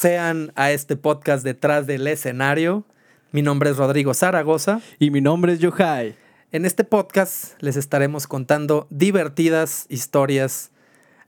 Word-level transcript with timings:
Sean 0.00 0.50
a 0.54 0.72
este 0.72 0.96
podcast 0.96 1.44
detrás 1.44 1.86
del 1.86 2.06
escenario. 2.06 2.86
Mi 3.32 3.42
nombre 3.42 3.68
es 3.68 3.76
Rodrigo 3.76 4.14
Zaragoza. 4.14 4.80
Y 4.98 5.10
mi 5.10 5.20
nombre 5.20 5.52
es 5.52 5.58
Yohai. 5.58 6.14
En 6.52 6.64
este 6.64 6.84
podcast 6.84 7.62
les 7.62 7.76
estaremos 7.76 8.26
contando 8.26 8.86
divertidas 8.88 9.84
historias, 9.90 10.70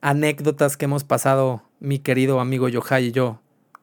anécdotas 0.01 0.79
que 0.79 0.87
hemos 0.87 1.05
pasado 1.05 1.63
mi 1.81 1.99
querido 1.99 2.41
amigo 2.41 2.67
Yohai 2.71 3.09
y 3.09 3.13
yo 3.13 3.41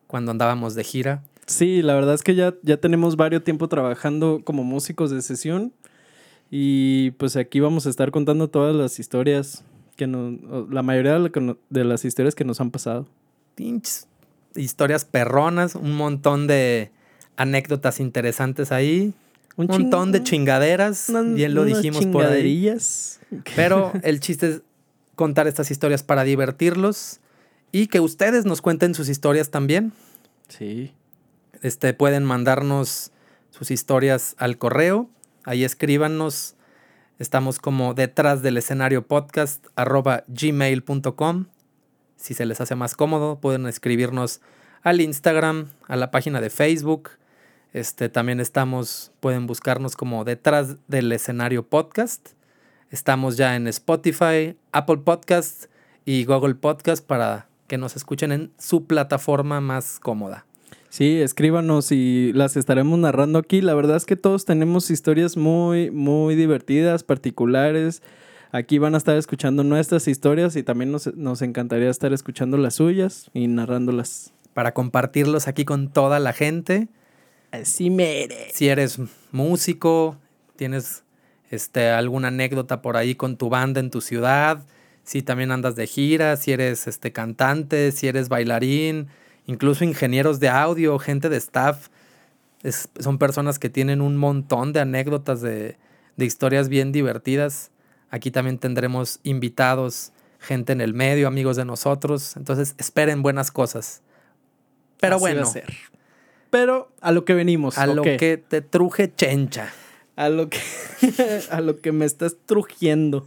cuando 0.08 0.32
andábamos 0.32 0.74
de 0.74 0.84
gira. 0.84 1.24
Sí, 1.46 1.84
la 1.84 1.94
verdad 1.94 2.16
es 2.16 2.24
que 2.24 2.34
ya, 2.34 2.56
ya 2.64 2.78
tenemos 2.78 3.16
varios 3.16 3.44
tiempo 3.44 3.68
trabajando 3.68 4.42
como 4.44 4.64
músicos 4.64 5.12
de 5.12 5.22
sesión. 5.22 5.72
Y 6.50 7.12
pues 7.12 7.36
aquí 7.36 7.60
vamos 7.60 7.86
a 7.86 7.92
estar 7.92 8.10
contando 8.10 8.50
todas 8.50 8.76
las 8.76 8.98
historias 8.98 9.64
que 9.98 10.08
nos, 10.08 10.68
la 10.72 10.82
mayoría 10.82 11.20
de 11.20 11.84
las 11.84 12.06
historias 12.06 12.34
que 12.34 12.44
nos 12.44 12.60
han 12.60 12.72
pasado. 12.72 13.06
Pinches 13.54 14.09
historias 14.56 15.06
perronas, 15.06 15.76
un 15.76 15.96
montón 15.96 16.48
de 16.48 16.92
anécdotas 17.38 18.00
interesantes 18.00 18.72
ahí. 18.72 19.14
Un, 19.56 19.68
montón 19.68 20.12
de 20.12 20.24
chingaderas, 20.24 21.12
bien 21.34 21.54
lo 21.54 21.66
dijimos 21.66 22.06
por 22.06 22.26
ahí. 22.26 22.74
Pero 23.56 23.92
el 24.04 24.20
chiste 24.22 24.50
es 24.50 24.62
contar 25.16 25.48
estas 25.48 25.70
historias 25.70 26.02
para 26.02 26.24
divertirlos 26.24 27.20
y 27.72 27.88
que 27.88 28.00
ustedes 28.00 28.46
nos 28.46 28.62
cuenten 28.62 28.96
sus 28.96 29.10
historias 29.10 29.50
también. 29.50 29.92
Sí. 30.48 30.94
Este, 31.62 31.94
pueden 31.94 32.24
mandarnos 32.24 33.12
sus 33.52 33.72
historias 33.72 34.36
al 34.38 34.58
correo. 34.58 35.10
Ahí 35.44 35.64
escríbanos. 35.64 36.56
Estamos 37.20 37.60
como 37.60 37.94
detrás 37.94 38.42
del 38.42 38.58
escenario 38.58 39.06
podcast 39.06 39.66
arroba 39.76 40.24
gmail.com. 40.28 41.48
Si 42.20 42.34
se 42.34 42.46
les 42.46 42.60
hace 42.60 42.76
más 42.76 42.96
cómodo, 42.96 43.40
pueden 43.40 43.66
escribirnos 43.66 44.42
al 44.84 45.00
Instagram, 45.00 45.70
a 45.88 45.96
la 45.96 46.12
página 46.12 46.42
de 46.42 46.50
Facebook. 46.50 47.12
Este, 47.72 48.10
también 48.10 48.42
estamos, 48.42 49.14
pueden 49.22 49.48
buscarnos 49.48 49.96
como 49.96 50.26
detrás 50.26 50.76
del 50.90 51.14
escenario 51.14 51.66
podcast. 51.66 52.32
Estamos 52.92 53.38
ya 53.38 53.56
en 53.56 53.68
Spotify, 53.68 54.58
Apple 54.74 54.98
Podcast 54.98 55.66
y 56.04 56.26
Google 56.26 56.56
Podcast 56.56 57.06
para 57.06 57.48
que 57.68 57.78
nos 57.78 57.96
escuchen 57.96 58.34
en 58.34 58.52
su 58.58 58.86
plataforma 58.86 59.62
más 59.62 59.98
cómoda. 60.00 60.46
Sí, 60.90 61.22
escríbanos 61.22 61.94
y 61.94 62.34
las 62.34 62.58
estaremos 62.58 63.00
narrando 63.00 63.40
aquí. 63.40 63.62
La 63.62 63.76
verdad 63.76 63.96
es 63.96 64.06
que 64.06 64.18
todos 64.18 64.44
tenemos 64.44 64.92
historias 64.92 65.38
muy, 65.38 65.90
muy 65.90 66.36
divertidas, 66.36 67.04
particulares. 67.04 68.02
Aquí 68.52 68.80
van 68.80 68.96
a 68.96 68.98
estar 68.98 69.16
escuchando 69.16 69.64
nuestras 69.64 70.08
historias 70.08 70.56
y 70.56 70.64
también 70.64 70.92
nos, 70.92 71.16
nos 71.16 71.42
encantaría 71.44 71.90
estar 71.90 72.14
escuchando 72.14 72.58
las 72.58 72.76
suyas 72.76 73.30
y 73.34 73.48
narrándolas. 73.48 74.34
Para 74.54 74.74
compartirlos 74.74 75.48
aquí 75.48 75.66
con 75.66 75.90
toda 75.90 76.20
la 76.20 76.34
gente. 76.34 76.88
Así 77.52 77.90
mere. 77.92 78.50
Si 78.52 78.68
eres 78.68 79.00
músico, 79.32 80.18
tienes 80.56 81.04
este, 81.52 81.90
alguna 81.90 82.30
anécdota 82.30 82.82
por 82.82 82.98
ahí 82.98 83.16
con 83.16 83.38
tu 83.38 83.50
banda 83.50 83.80
en 83.80 83.92
tu 83.92 84.02
ciudad, 84.02 84.66
si 85.04 85.22
también 85.22 85.52
andas 85.52 85.76
de 85.76 85.88
gira, 85.88 86.36
si 86.36 86.52
eres 86.52 86.88
este, 86.88 87.12
cantante, 87.12 87.92
si 87.92 88.08
eres 88.08 88.30
bailarín, 88.30 89.08
incluso 89.46 89.84
ingenieros 89.84 90.40
de 90.40 90.50
audio, 90.50 90.98
gente 91.00 91.30
de 91.30 91.38
staff. 91.38 91.90
son 93.00 93.18
personas 93.18 93.60
que 93.60 93.70
tienen 93.70 94.02
un 94.02 94.18
montón 94.18 94.74
de 94.74 94.82
anécdotas 94.82 95.42
de, 95.42 95.78
de 96.18 96.26
historias 96.26 96.70
bien 96.70 96.92
divertidas. 96.92 97.72
Aquí 98.12 98.32
también 98.32 98.58
tendremos 98.58 99.20
invitados, 99.24 100.12
gente 100.40 100.74
en 100.74 100.82
el 100.82 100.94
medio, 100.94 101.28
amigos 101.28 101.58
de 101.58 101.66
nosotros. 101.66 102.36
Entonces 102.36 102.76
esperen 102.78 103.22
buenas 103.22 103.52
cosas. 103.52 104.02
Pero 105.00 105.20
bueno. 105.20 105.52
Pero 106.50 106.92
a 107.02 107.12
lo 107.12 107.26
que 107.26 107.34
venimos. 107.34 107.78
A 107.78 107.86
lo 107.86 108.02
que 108.02 108.38
te 108.38 108.62
truje 108.62 109.14
chencha. 109.14 109.72
A 110.16 110.30
lo 110.30 110.50
que, 110.50 110.60
a 111.52 111.62
lo 111.62 111.80
que 111.80 111.92
me 111.92 112.06
estás 112.06 112.36
trujiendo. 112.46 113.26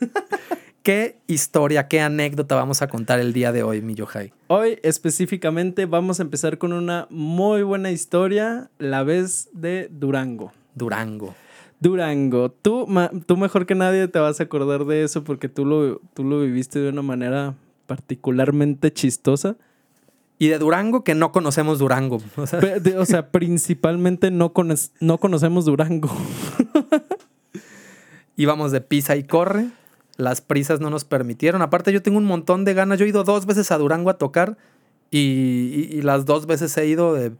¿Qué 0.82 1.20
historia, 1.28 1.86
qué 1.86 2.00
anécdota 2.00 2.56
vamos 2.56 2.82
a 2.82 2.88
contar 2.88 3.20
el 3.20 3.32
día 3.32 3.52
de 3.52 3.62
hoy, 3.62 3.82
mi 3.82 3.94
Yohai? 3.94 4.32
Hoy 4.48 4.80
específicamente 4.82 5.86
vamos 5.86 6.18
a 6.18 6.24
empezar 6.24 6.58
con 6.58 6.72
una 6.72 7.06
muy 7.08 7.62
buena 7.62 7.92
historia, 7.92 8.68
la 8.78 9.04
vez 9.04 9.48
de 9.52 9.88
Durango. 9.92 10.52
Durango. 10.74 11.36
Durango. 11.82 12.50
Tú, 12.50 12.86
tú 13.26 13.36
mejor 13.36 13.66
que 13.66 13.74
nadie 13.74 14.06
te 14.08 14.18
vas 14.18 14.40
a 14.40 14.44
acordar 14.44 14.84
de 14.84 15.02
eso 15.02 15.24
porque 15.24 15.48
tú 15.48 15.64
lo, 15.64 15.98
tú 16.14 16.24
lo 16.24 16.40
viviste 16.40 16.78
de 16.78 16.88
una 16.88 17.02
manera 17.02 17.54
particularmente 17.86 18.92
chistosa. 18.92 19.56
Y 20.38 20.48
de 20.48 20.58
Durango, 20.58 21.04
que 21.04 21.14
no 21.14 21.32
conocemos 21.32 21.78
Durango. 21.78 22.20
O 22.36 23.06
sea, 23.06 23.28
principalmente 23.30 24.30
no, 24.30 24.52
no 25.00 25.18
conocemos 25.18 25.64
Durango. 25.64 26.10
Íbamos 28.36 28.72
de 28.72 28.80
pisa 28.80 29.16
y 29.16 29.24
corre 29.24 29.68
las 30.16 30.40
prisas 30.40 30.80
no 30.80 30.90
nos 30.90 31.04
permitieron. 31.04 31.62
Aparte, 31.62 31.92
yo 31.92 32.02
tengo 32.02 32.18
un 32.18 32.24
montón 32.24 32.64
de 32.64 32.74
ganas. 32.74 32.98
Yo 32.98 33.04
he 33.04 33.08
ido 33.08 33.24
dos 33.24 33.46
veces 33.46 33.70
a 33.72 33.78
Durango 33.78 34.10
a 34.10 34.18
tocar 34.18 34.56
y, 35.10 36.00
las 36.02 36.24
dos 36.24 36.46
veces 36.46 36.76
he 36.76 36.86
ido 36.86 37.14
de, 37.14 37.32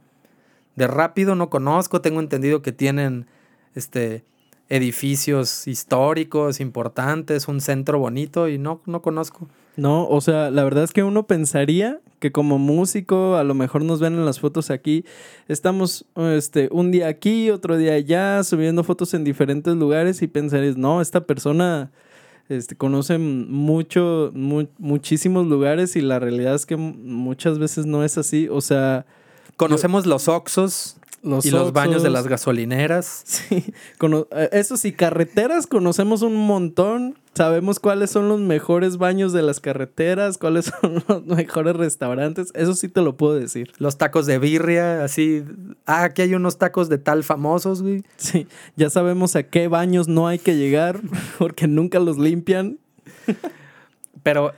de, 0.75 0.87
rápido. 0.87 1.35
No 1.35 1.49
conozco. 1.49 2.01
Tengo 2.01 2.19
entendido 2.19 2.61
que 2.61 2.71
tienen 2.71 3.27
este, 3.75 4.23
edificios 4.69 5.67
históricos 5.67 6.59
importantes, 6.59 7.47
un 7.47 7.61
centro 7.61 7.99
bonito 7.99 8.47
y 8.47 8.57
no, 8.57 8.81
no 8.85 9.01
conozco. 9.01 9.47
No, 9.75 10.07
o 10.07 10.21
sea, 10.21 10.51
la 10.51 10.63
verdad 10.63 10.83
es 10.83 10.91
que 10.91 11.03
uno 11.03 11.25
pensaría 11.25 11.99
que 12.19 12.31
como 12.31 12.57
músico, 12.59 13.35
a 13.35 13.43
lo 13.43 13.53
mejor 13.53 13.83
nos 13.83 13.99
ven 13.99 14.13
en 14.13 14.25
las 14.25 14.39
fotos 14.39 14.69
aquí, 14.69 15.03
estamos 15.47 16.05
este, 16.15 16.69
un 16.71 16.91
día 16.91 17.07
aquí, 17.07 17.49
otro 17.49 17.75
día 17.77 17.93
allá, 17.93 18.43
subiendo 18.43 18.83
fotos 18.83 19.13
en 19.13 19.23
diferentes 19.23 19.75
lugares 19.75 20.21
y 20.21 20.27
pensarías, 20.27 20.77
no, 20.77 21.01
esta 21.01 21.25
persona 21.25 21.91
este, 22.49 22.75
conocen 22.75 23.51
mucho, 23.51 24.31
muchísimos 24.33 25.47
lugares 25.47 25.95
y 25.95 26.01
la 26.01 26.19
realidad 26.19 26.55
es 26.55 26.65
que 26.65 26.77
muchas 26.77 27.57
veces 27.57 27.85
no 27.85 28.03
es 28.03 28.17
así. 28.17 28.47
O 28.49 28.61
sea... 28.61 29.05
Conocemos 29.55 30.05
los 30.05 30.27
Oxos, 30.27 30.97
y 31.23 31.49
los 31.51 31.71
baños 31.71 32.03
de 32.03 32.09
las 32.09 32.27
gasolineras. 32.27 33.23
Sí, 33.33 33.73
eh, 34.31 34.49
eso 34.51 34.77
sí, 34.77 34.91
carreteras 34.91 35.67
conocemos 35.67 36.21
un 36.21 36.35
montón. 36.35 37.15
Sabemos 37.33 37.79
cuáles 37.79 38.11
son 38.11 38.29
los 38.29 38.39
mejores 38.39 38.97
baños 38.97 39.33
de 39.33 39.41
las 39.41 39.59
carreteras, 39.59 40.37
cuáles 40.37 40.65
son 40.81 41.03
los 41.07 41.25
mejores 41.25 41.75
restaurantes. 41.75 42.51
Eso 42.53 42.73
sí 42.73 42.89
te 42.89 43.01
lo 43.01 43.15
puedo 43.15 43.35
decir. 43.35 43.71
Los 43.77 43.97
tacos 43.97 44.25
de 44.25 44.39
birria, 44.39 45.03
así. 45.03 45.43
Ah, 45.85 46.03
aquí 46.03 46.21
hay 46.21 46.35
unos 46.35 46.57
tacos 46.57 46.89
de 46.89 46.97
tal 46.97 47.23
famosos, 47.23 47.81
güey. 47.81 48.03
Sí, 48.17 48.47
ya 48.75 48.89
sabemos 48.89 49.35
a 49.35 49.43
qué 49.43 49.67
baños 49.67 50.07
no 50.07 50.27
hay 50.27 50.39
que 50.39 50.55
llegar 50.55 51.01
porque 51.37 51.67
nunca 51.67 51.99
los 51.99 52.17
limpian. 52.17 52.79
Pero 54.21 54.53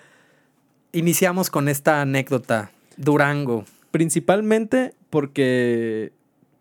iniciamos 0.91 1.49
con 1.49 1.69
esta 1.69 2.01
anécdota. 2.01 2.71
Durango. 2.97 3.65
Principalmente 3.91 4.93
porque 5.09 6.11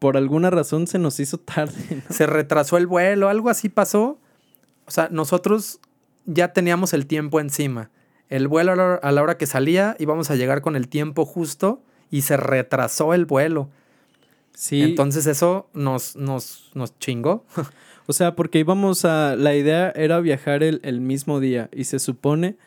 por 0.05 0.19
alguna 0.19 0.51
razón 0.51 0.87
se 0.87 0.99
nos 0.99 1.19
hizo 1.19 1.39
tarde. 1.39 2.03
Se 2.11 2.27
retrasó 2.27 2.77
el 2.77 2.87
vuelo, 2.87 3.31
algo 3.31 3.49
así 3.49 3.71
pasó. 3.71 4.19
O 4.85 4.91
sea, 4.91 5.09
nosotros 5.11 5.81
ya 6.27 6.53
teníamos 6.53 6.93
el 6.93 7.07
tiempo 7.07 7.41
encima. 7.41 7.91
El 8.29 8.47
vuelo 8.47 9.01
a 9.03 9.13
la 9.13 9.23
hora 9.23 9.39
que 9.39 9.47
salía 9.47 9.97
íbamos 9.99 10.31
a 10.31 10.37
llegar 10.37 10.61
con 10.61 10.77
el 10.77 10.89
tiempo 10.89 11.25
justo 11.25 11.83
y 12.11 12.21
se 12.21 12.37
retrasó 12.37 13.15
el 13.15 13.25
vuelo. 13.25 13.71
Sí. 14.53 14.83
Entonces 14.83 15.27
eso 15.27 15.71
nos, 15.73 16.17
nos, 16.17 16.71
nos 16.75 16.99
chingó. 16.99 17.47
o 18.07 18.13
sea, 18.13 18.37
porque 18.37 18.59
íbamos 18.59 19.07
a... 19.07 19.37
La 19.37 19.57
idea 19.57 19.91
era 19.97 20.21
viajar 20.21 20.63
el, 20.63 21.01
mismo 21.01 21.41
día 21.41 21.71
y 21.73 21.85
se 21.85 21.99
supone 21.99 22.59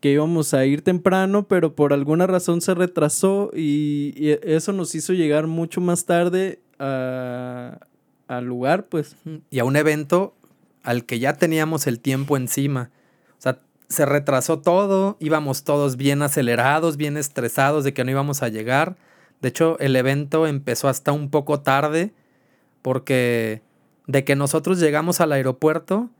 que 0.00 0.12
íbamos 0.12 0.52
a 0.52 0.66
ir 0.66 0.82
temprano, 0.82 1.48
pero 1.48 1.74
por 1.74 1.94
alguna 1.94 2.26
razón 2.26 2.60
se 2.60 2.74
retrasó 2.74 3.50
y, 3.56 4.12
y 4.14 4.36
eso 4.42 4.74
nos 4.74 4.94
hizo 4.94 5.14
llegar 5.14 5.46
mucho 5.46 5.80
más 5.80 6.04
tarde 6.04 6.60
al 6.82 8.44
lugar, 8.44 8.86
pues. 8.86 9.16
Y 9.50 9.58
a 9.58 9.64
un 9.64 9.76
evento 9.76 10.34
al 10.82 11.04
que 11.04 11.18
ya 11.18 11.34
teníamos 11.34 11.86
el 11.86 12.00
tiempo 12.00 12.36
encima. 12.36 12.90
O 13.38 13.42
sea, 13.42 13.58
se 13.88 14.04
retrasó 14.06 14.58
todo, 14.58 15.16
íbamos 15.20 15.64
todos 15.64 15.96
bien 15.96 16.22
acelerados, 16.22 16.96
bien 16.96 17.16
estresados 17.16 17.84
de 17.84 17.94
que 17.94 18.04
no 18.04 18.10
íbamos 18.10 18.42
a 18.42 18.48
llegar. 18.48 18.96
De 19.40 19.48
hecho, 19.48 19.78
el 19.80 19.96
evento 19.96 20.46
empezó 20.46 20.88
hasta 20.88 21.12
un 21.12 21.30
poco 21.30 21.60
tarde 21.60 22.12
porque 22.80 23.62
de 24.06 24.24
que 24.24 24.36
nosotros 24.36 24.80
llegamos 24.80 25.20
al 25.20 25.32
aeropuerto, 25.32 26.10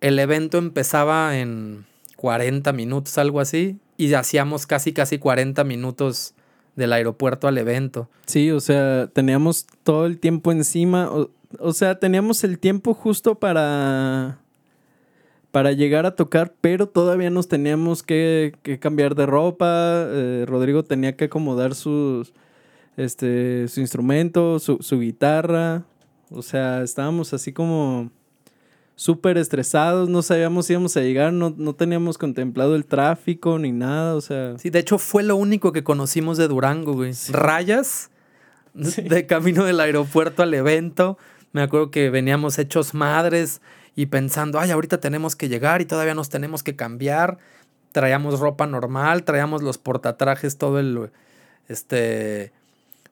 el 0.00 0.18
evento 0.18 0.58
empezaba 0.58 1.38
en 1.38 1.86
40 2.16 2.72
minutos, 2.72 3.16
algo 3.18 3.40
así, 3.40 3.78
y 3.96 4.12
hacíamos 4.14 4.66
casi, 4.66 4.92
casi 4.92 5.18
40 5.18 5.64
minutos 5.64 6.34
del 6.80 6.92
aeropuerto 6.92 7.46
al 7.46 7.58
evento. 7.58 8.08
Sí, 8.26 8.50
o 8.50 8.58
sea, 8.58 9.06
teníamos 9.12 9.66
todo 9.84 10.06
el 10.06 10.18
tiempo 10.18 10.50
encima, 10.50 11.08
o, 11.58 11.72
sea, 11.72 12.00
teníamos 12.00 12.42
el 12.42 12.58
tiempo 12.58 12.94
justo 12.94 13.36
para 13.36 14.38
para 15.52 15.72
llegar 15.72 16.06
a 16.06 16.14
tocar, 16.14 16.54
pero 16.60 16.88
todavía 16.88 17.28
nos 17.28 17.48
teníamos 17.48 18.04
que, 18.04 18.54
que 18.62 18.78
cambiar 18.78 19.16
de 19.16 19.26
ropa. 19.26 20.06
eh, 20.08 20.44
Rodrigo 20.46 20.84
tenía 20.84 21.16
que 21.16 21.24
acomodar 21.24 21.74
sus, 21.74 22.32
este, 22.96 23.66
su 23.66 23.80
instrumento, 23.80 24.60
su, 24.60 24.78
su 24.80 25.00
guitarra. 25.00 25.82
O 26.30 26.42
sea, 26.42 26.82
estábamos 26.82 27.34
así 27.34 27.52
como 27.52 28.12
súper 29.00 29.38
estresados, 29.38 30.10
no 30.10 30.20
sabíamos 30.20 30.66
si 30.66 30.74
íbamos 30.74 30.94
a 30.94 31.00
llegar, 31.00 31.32
no, 31.32 31.54
no 31.56 31.74
teníamos 31.74 32.18
contemplado 32.18 32.76
el 32.76 32.84
tráfico 32.84 33.58
ni 33.58 33.72
nada, 33.72 34.14
o 34.14 34.20
sea... 34.20 34.58
Sí, 34.58 34.68
de 34.68 34.78
hecho 34.78 34.98
fue 34.98 35.22
lo 35.22 35.36
único 35.36 35.72
que 35.72 35.82
conocimos 35.82 36.36
de 36.36 36.48
Durango, 36.48 36.92
güey. 36.92 37.14
Rayas 37.30 38.10
Sí. 38.78 39.00
de 39.00 39.24
camino 39.24 39.64
del 39.64 39.80
aeropuerto 39.80 40.42
al 40.42 40.52
evento. 40.52 41.16
Me 41.52 41.62
acuerdo 41.62 41.90
que 41.90 42.10
veníamos 42.10 42.58
hechos 42.58 42.92
madres 42.92 43.62
y 43.96 44.04
pensando, 44.06 44.60
ay, 44.60 44.70
ahorita 44.70 45.00
tenemos 45.00 45.34
que 45.34 45.48
llegar 45.48 45.80
y 45.80 45.86
todavía 45.86 46.14
nos 46.14 46.28
tenemos 46.28 46.62
que 46.62 46.76
cambiar. 46.76 47.38
Traíamos 47.92 48.38
ropa 48.38 48.66
normal, 48.66 49.24
traíamos 49.24 49.62
los 49.62 49.78
portatrajes, 49.78 50.58
todo 50.58 50.78
el, 50.78 51.10
este, 51.68 52.52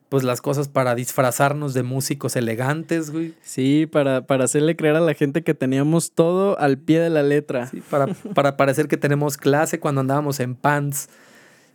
pues 0.09 0.23
las 0.23 0.41
cosas 0.41 0.67
para 0.67 0.95
disfrazarnos 0.95 1.75
de 1.75 1.83
músicos 1.83 2.35
elegantes, 2.35 3.11
güey. 3.11 3.35
Sí, 3.43 3.85
para, 3.85 4.25
para 4.25 4.45
hacerle 4.45 4.75
creer 4.75 4.95
a 4.95 5.01
la 5.01 5.13
gente 5.13 5.43
que 5.43 5.53
teníamos 5.53 6.11
todo 6.11 6.59
al 6.59 6.79
pie 6.79 6.99
de 6.99 7.11
la 7.11 7.21
letra. 7.21 7.67
Sí, 7.67 7.81
para, 7.89 8.07
para 8.07 8.57
parecer 8.57 8.87
que 8.87 8.97
tenemos 8.97 9.37
clase 9.37 9.79
cuando 9.79 10.01
andábamos 10.01 10.39
en 10.39 10.55
pants 10.55 11.09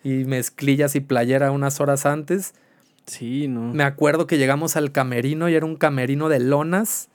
y 0.02 0.24
mezclillas 0.24 0.96
y 0.96 1.00
playera 1.00 1.52
unas 1.52 1.80
horas 1.80 2.06
antes. 2.06 2.54
Sí, 3.06 3.46
no. 3.46 3.72
Me 3.72 3.84
acuerdo 3.84 4.26
que 4.26 4.36
llegamos 4.36 4.76
al 4.76 4.90
camerino 4.90 5.48
y 5.48 5.54
era 5.54 5.64
un 5.64 5.76
camerino 5.76 6.28
de 6.28 6.40
lonas, 6.40 7.08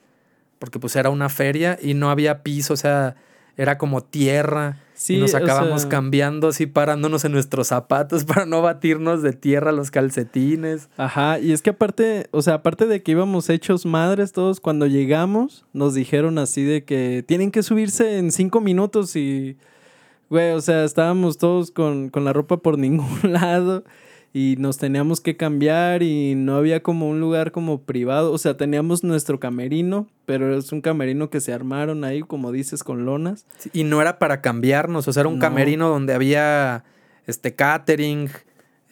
porque 0.58 0.78
pues 0.78 0.96
era 0.96 1.10
una 1.10 1.28
feria 1.28 1.78
y 1.80 1.94
no 1.94 2.10
había 2.10 2.42
piso, 2.42 2.74
o 2.74 2.76
sea, 2.76 3.16
era 3.56 3.76
como 3.76 4.02
tierra. 4.02 4.78
Sí, 5.02 5.14
y 5.16 5.20
nos 5.20 5.32
o 5.32 5.38
acabamos 5.38 5.80
sea- 5.80 5.88
cambiando 5.88 6.48
así, 6.48 6.66
parándonos 6.66 7.24
en 7.24 7.32
nuestros 7.32 7.68
zapatos 7.68 8.24
para 8.26 8.44
no 8.44 8.60
batirnos 8.60 9.22
de 9.22 9.32
tierra 9.32 9.72
los 9.72 9.90
calcetines. 9.90 10.90
Ajá, 10.98 11.38
y 11.38 11.52
es 11.52 11.62
que 11.62 11.70
aparte, 11.70 12.26
o 12.32 12.42
sea, 12.42 12.54
aparte 12.56 12.84
de 12.86 13.02
que 13.02 13.12
íbamos 13.12 13.48
hechos 13.48 13.86
madres 13.86 14.32
todos, 14.32 14.60
cuando 14.60 14.86
llegamos 14.86 15.64
nos 15.72 15.94
dijeron 15.94 16.36
así 16.38 16.64
de 16.64 16.84
que 16.84 17.24
tienen 17.26 17.50
que 17.50 17.62
subirse 17.62 18.18
en 18.18 18.30
cinco 18.30 18.60
minutos 18.60 19.16
y, 19.16 19.56
güey, 20.28 20.52
o 20.52 20.60
sea, 20.60 20.84
estábamos 20.84 21.38
todos 21.38 21.70
con, 21.70 22.10
con 22.10 22.26
la 22.26 22.34
ropa 22.34 22.58
por 22.58 22.76
ningún 22.76 23.08
lado 23.22 23.84
y 24.32 24.54
nos 24.58 24.78
teníamos 24.78 25.20
que 25.20 25.36
cambiar 25.36 26.02
y 26.04 26.34
no 26.36 26.54
había 26.56 26.82
como 26.82 27.08
un 27.08 27.18
lugar 27.20 27.50
como 27.50 27.80
privado, 27.82 28.32
o 28.32 28.38
sea, 28.38 28.56
teníamos 28.56 29.02
nuestro 29.02 29.40
camerino, 29.40 30.06
pero 30.24 30.56
es 30.56 30.70
un 30.70 30.80
camerino 30.80 31.30
que 31.30 31.40
se 31.40 31.52
armaron 31.52 32.04
ahí, 32.04 32.20
como 32.22 32.52
dices, 32.52 32.84
con 32.84 33.04
lonas. 33.04 33.44
Sí, 33.58 33.70
Y 33.72 33.84
no 33.84 34.00
era 34.00 34.18
para 34.20 34.40
cambiarnos, 34.40 35.08
o 35.08 35.12
sea, 35.12 35.22
era 35.22 35.28
un 35.28 35.36
No. 35.36 35.40
camerino 35.40 35.88
donde 35.88 36.14
había 36.14 36.84
este 37.26 37.54
catering, 37.54 38.30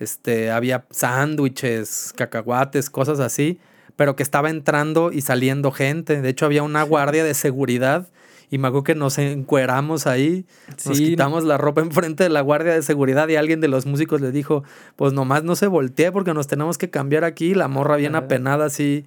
este, 0.00 0.50
había 0.50 0.84
sándwiches, 0.90 2.12
cacahuates, 2.16 2.90
cosas 2.90 3.20
así, 3.20 3.58
pero 3.96 4.16
que 4.16 4.22
estaba 4.22 4.50
entrando 4.50 5.12
y 5.12 5.20
saliendo 5.22 5.70
gente. 5.72 6.20
De 6.22 6.28
hecho, 6.28 6.46
había 6.46 6.62
una 6.62 6.82
guardia 6.82 7.24
de 7.24 7.34
seguridad 7.34 8.08
y 8.50 8.58
me 8.58 8.68
acuerdo 8.68 8.84
que 8.84 8.94
nos 8.94 9.18
encueramos 9.18 10.06
ahí, 10.06 10.46
nos 10.86 10.96
Sí. 10.98 11.04
quitamos 11.10 11.44
la 11.44 11.58
ropa 11.58 11.80
enfrente 11.82 12.24
de 12.24 12.30
la 12.30 12.40
guardia 12.40 12.72
de 12.74 12.82
seguridad 12.82 13.28
y 13.28 13.36
alguien 13.36 13.60
de 13.60 13.68
los 13.68 13.84
músicos 13.86 14.20
le 14.20 14.32
dijo, 14.32 14.64
pues 14.96 15.12
nomás 15.12 15.44
no 15.44 15.54
se 15.56 15.66
voltee 15.66 16.12
porque 16.12 16.32
nos 16.34 16.46
tenemos 16.46 16.78
que 16.78 16.88
cambiar 16.90 17.24
aquí. 17.24 17.54
La 17.54 17.68
morra 17.68 17.96
bien 17.96 18.14
apenada 18.14 18.64
así, 18.66 19.04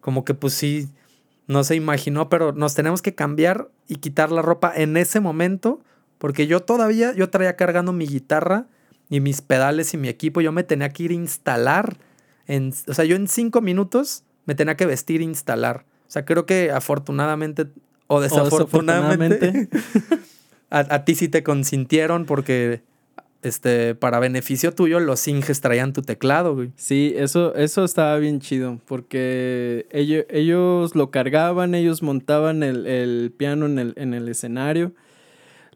como 0.00 0.24
que 0.24 0.34
pues 0.34 0.54
sí, 0.54 0.88
no 1.46 1.64
se 1.64 1.74
imaginó, 1.76 2.28
pero 2.28 2.52
nos 2.52 2.74
tenemos 2.74 3.02
que 3.02 3.14
cambiar 3.14 3.68
y 3.88 3.96
quitar 3.96 4.30
la 4.32 4.40
ropa 4.40 4.72
en 4.74 4.96
ese 4.96 5.20
momento, 5.20 5.80
porque 6.18 6.46
yo 6.46 6.60
todavía, 6.60 7.12
yo 7.14 7.28
traía 7.28 7.56
cargando 7.56 7.92
mi 7.92 8.06
guitarra 8.06 8.66
y 9.08 9.20
mis 9.20 9.42
pedales 9.42 9.92
y 9.92 9.96
mi 9.96 10.08
equipo, 10.08 10.40
yo 10.40 10.52
me 10.52 10.62
tenía 10.62 10.88
que 10.90 11.02
ir 11.02 11.10
a 11.10 11.14
instalar, 11.14 11.96
en, 12.46 12.72
o 12.86 12.94
sea, 12.94 13.04
yo 13.04 13.16
en 13.16 13.26
cinco 13.26 13.60
minutos 13.60 14.22
me 14.46 14.54
tenía 14.54 14.76
que 14.76 14.86
vestir 14.86 15.20
e 15.20 15.24
instalar. 15.24 15.84
O 16.06 16.10
sea, 16.12 16.24
creo 16.24 16.46
que 16.46 16.70
afortunadamente 16.70 17.66
o 18.12 18.20
desafortunadamente, 18.20 19.68
a, 20.70 20.78
a 20.80 21.04
ti 21.04 21.14
sí 21.14 21.28
te 21.28 21.44
consintieron 21.44 22.26
porque 22.26 22.82
este, 23.42 23.94
para 23.94 24.18
beneficio 24.18 24.74
tuyo 24.74 24.98
los 24.98 25.26
Inges 25.28 25.60
traían 25.60 25.92
tu 25.92 26.02
teclado, 26.02 26.56
güey. 26.56 26.72
Sí, 26.74 27.14
eso, 27.16 27.54
eso 27.54 27.84
estaba 27.84 28.16
bien 28.18 28.40
chido, 28.40 28.80
porque 28.86 29.86
ellos, 29.92 30.24
ellos 30.28 30.96
lo 30.96 31.12
cargaban, 31.12 31.76
ellos 31.76 32.02
montaban 32.02 32.64
el, 32.64 32.84
el 32.88 33.32
piano 33.36 33.66
en 33.66 33.78
el, 33.78 33.94
en 33.96 34.12
el 34.12 34.28
escenario. 34.28 34.92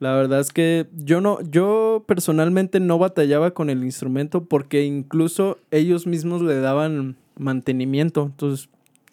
La 0.01 0.17
verdad 0.17 0.41
es 0.41 0.51
que 0.51 0.89
yo 0.93 1.21
no, 1.21 1.39
yo 1.41 2.03
personalmente 2.09 2.81
no 2.81 2.99
batallaba 2.99 3.53
con 3.53 3.71
el 3.71 3.85
instrumento 3.85 4.45
porque 4.45 4.85
incluso 4.85 5.59
ellos 5.71 6.09
mismos 6.09 6.43
le 6.43 6.59
daban 6.59 7.15
mantenimiento. 7.39 8.25
Entonces, 8.25 8.69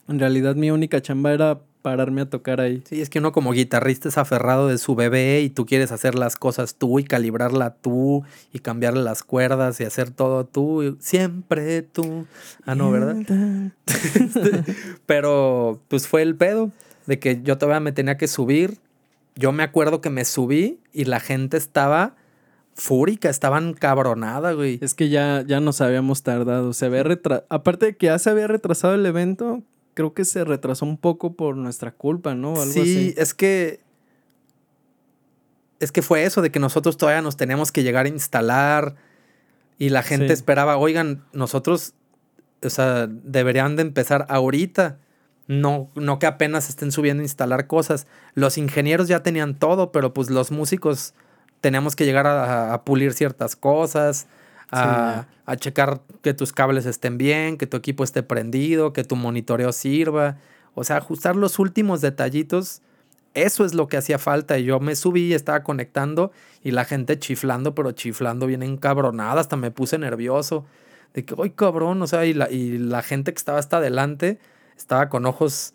en 0.07 0.17
realidad 0.17 0.56
mi 0.56 0.71
única 0.71 1.00
chamba 1.00 1.33
era 1.33 1.62
pararme 1.81 2.21
a 2.21 2.29
tocar 2.29 2.61
ahí. 2.61 2.81
Sí, 2.87 3.01
es 3.01 3.09
que 3.09 3.19
uno 3.19 3.31
como 3.31 3.51
guitarrista 3.51 4.07
es 4.09 4.17
aferrado 4.17 4.67
de 4.67 4.77
su 4.77 4.95
bebé 4.95 5.41
y 5.41 5.49
tú 5.49 5.65
quieres 5.65 5.91
hacer 5.91 6.15
las 6.15 6.35
cosas 6.35 6.75
tú 6.75 6.99
y 6.99 7.03
calibrarla 7.03 7.75
tú 7.75 8.23
y 8.53 8.59
cambiarle 8.59 9.01
las 9.03 9.23
cuerdas 9.23 9.79
y 9.81 9.83
hacer 9.83 10.11
todo 10.11 10.45
tú. 10.45 10.83
y 10.83 10.95
siempre 10.99 11.81
tú. 11.81 12.25
Ah, 12.65 12.75
no, 12.75 12.91
¿verdad? 12.91 13.15
Este, 13.85 14.63
pero 15.05 15.81
pues 15.87 16.07
fue 16.07 16.21
el 16.21 16.35
pedo 16.35 16.71
de 17.07 17.19
que 17.19 17.41
yo 17.43 17.57
todavía 17.57 17.79
me 17.79 17.91
tenía 17.91 18.17
que 18.17 18.27
subir. 18.27 18.77
Yo 19.35 19.51
me 19.51 19.63
acuerdo 19.63 20.01
que 20.01 20.09
me 20.09 20.25
subí 20.25 20.79
y 20.93 21.05
la 21.05 21.19
gente 21.19 21.57
estaba 21.57 22.15
fúrica, 22.73 23.29
estaban 23.29 23.73
cabronada, 23.73 24.53
güey. 24.53 24.79
Es 24.81 24.93
que 24.93 25.09
ya, 25.09 25.43
ya 25.45 25.59
nos 25.59 25.81
habíamos 25.81 26.23
tardado. 26.23 26.73
Se 26.73 26.85
había 26.85 27.03
retra- 27.03 27.43
Aparte 27.49 27.87
de 27.87 27.95
que 27.97 28.07
ya 28.07 28.19
se 28.19 28.29
había 28.29 28.47
retrasado 28.47 28.93
el 28.95 29.05
evento, 29.05 29.61
creo 29.93 30.13
que 30.13 30.25
se 30.25 30.43
retrasó 30.43 30.85
un 30.85 30.97
poco 30.97 31.33
por 31.33 31.55
nuestra 31.57 31.91
culpa, 31.91 32.35
¿no? 32.35 32.49
Algo 32.61 32.65
sí, 32.73 32.79
así. 32.81 33.13
es 33.17 33.33
que. 33.33 33.81
Es 35.79 35.91
que 35.91 36.01
fue 36.01 36.23
eso 36.25 36.41
de 36.41 36.51
que 36.51 36.59
nosotros 36.59 36.97
todavía 36.97 37.21
nos 37.23 37.38
teníamos 37.38 37.71
que 37.71 37.81
llegar 37.83 38.05
a 38.05 38.09
instalar 38.09 38.95
y 39.79 39.89
la 39.89 40.03
gente 40.03 40.27
Sí. 40.27 40.33
esperaba, 40.33 40.77
oigan, 40.77 41.24
nosotros, 41.33 41.95
o 42.63 42.69
sea, 42.69 43.07
deberían 43.07 43.75
de 43.75 43.81
empezar 43.81 44.25
ahorita. 44.29 45.00
No, 45.48 45.89
no 45.95 46.19
que 46.19 46.27
apenas 46.27 46.69
estén 46.69 46.91
subiendo 46.91 47.21
a 47.21 47.25
instalar 47.25 47.65
cosas. 47.65 48.05
Los 48.36 48.60
ingenieros 48.60 49.07
ya 49.07 49.24
tenían 49.24 49.57
todo, 49.57 49.91
pero 49.91 50.13
pues 50.13 50.29
los 50.29 50.51
músicos 50.51 51.15
teníamos 51.62 51.95
que 51.95 52.05
llegar 52.05 52.27
a, 52.27 52.74
a 52.74 52.86
pulir 52.86 53.13
ciertas 53.13 53.55
cosas, 53.55 54.27
a, 54.71 55.27
a 55.45 55.55
checar 55.57 56.01
que 56.21 56.33
tus 56.33 56.53
cables 56.53 56.85
estén 56.85 57.17
bien, 57.17 57.57
que 57.57 57.67
tu 57.67 57.77
equipo 57.77 58.03
esté 58.03 58.23
prendido, 58.23 58.93
que 58.93 59.03
tu 59.03 59.15
monitoreo 59.15 59.71
sirva. 59.71 60.37
O 60.73 60.83
sea, 60.83 60.97
ajustar 60.97 61.35
los 61.35 61.59
últimos 61.59 62.01
detallitos. 62.01 62.81
Eso 63.33 63.65
es 63.65 63.73
lo 63.73 63.87
que 63.87 63.97
hacía 63.97 64.17
falta. 64.17 64.57
Y 64.57 64.65
yo 64.65 64.79
me 64.79 64.95
subí 64.95 65.23
y 65.27 65.33
estaba 65.33 65.63
conectando 65.63 66.31
y 66.63 66.71
la 66.71 66.85
gente 66.85 67.19
chiflando, 67.19 67.75
pero 67.75 67.91
chiflando 67.91 68.47
bien 68.47 68.63
encabronada. 68.63 69.41
Hasta 69.41 69.55
me 69.57 69.71
puse 69.71 69.97
nervioso. 69.97 70.65
De 71.13 71.25
que, 71.25 71.35
¡ay, 71.41 71.49
cabrón! 71.51 72.01
O 72.01 72.07
sea, 72.07 72.25
y 72.25 72.33
la, 72.33 72.49
y 72.49 72.77
la 72.77 73.01
gente 73.01 73.33
que 73.33 73.37
estaba 73.37 73.59
hasta 73.59 73.77
adelante 73.77 74.39
estaba 74.77 75.09
con 75.09 75.25
ojos 75.25 75.73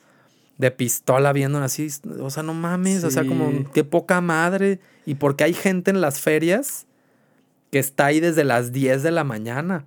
de 0.59 0.71
pistola 0.71 1.33
viendo 1.33 1.59
así. 1.59 1.89
O 2.21 2.31
sea, 2.31 2.43
no 2.43 2.55
mames. 2.55 3.05
O 3.05 3.11
sea, 3.11 3.27
como, 3.27 3.71
qué 3.73 3.85
poca 3.85 4.21
madre. 4.21 4.81
Y 5.05 5.17
porque 5.17 5.45
hay 5.45 5.53
gente 5.53 5.91
en 5.91 6.01
las 6.01 6.21
ferias 6.21 6.87
que 7.71 7.79
está 7.79 8.07
ahí 8.07 8.21
desde 8.21 8.45
las 8.45 8.73
10 8.73 9.03
de 9.03 9.11
la 9.11 9.25
mañana. 9.25 9.85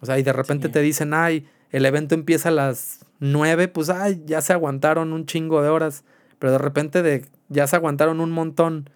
O 0.00 0.06
sea, 0.06 0.18
y 0.18 0.22
de 0.22 0.32
repente 0.32 0.68
Sí. 0.68 0.72
te 0.72 0.80
dicen, 0.80 1.14
ay, 1.14 1.46
el 1.70 1.86
evento 1.86 2.14
empieza 2.14 2.48
a 2.50 2.52
las 2.52 3.04
9, 3.20 3.68
pues, 3.68 3.90
ay, 3.90 4.22
ya 4.26 4.40
se 4.40 4.52
aguantaron 4.52 5.12
un 5.12 5.26
chingo 5.26 5.62
de 5.62 5.68
horas. 5.68 6.04
Pero 6.38 6.52
de 6.52 6.58
repente 6.58 7.02
de, 7.02 7.24
ya 7.48 7.66
se 7.66 7.76
aguantaron 7.76 8.20
un 8.20 8.30
montón. 8.30 8.90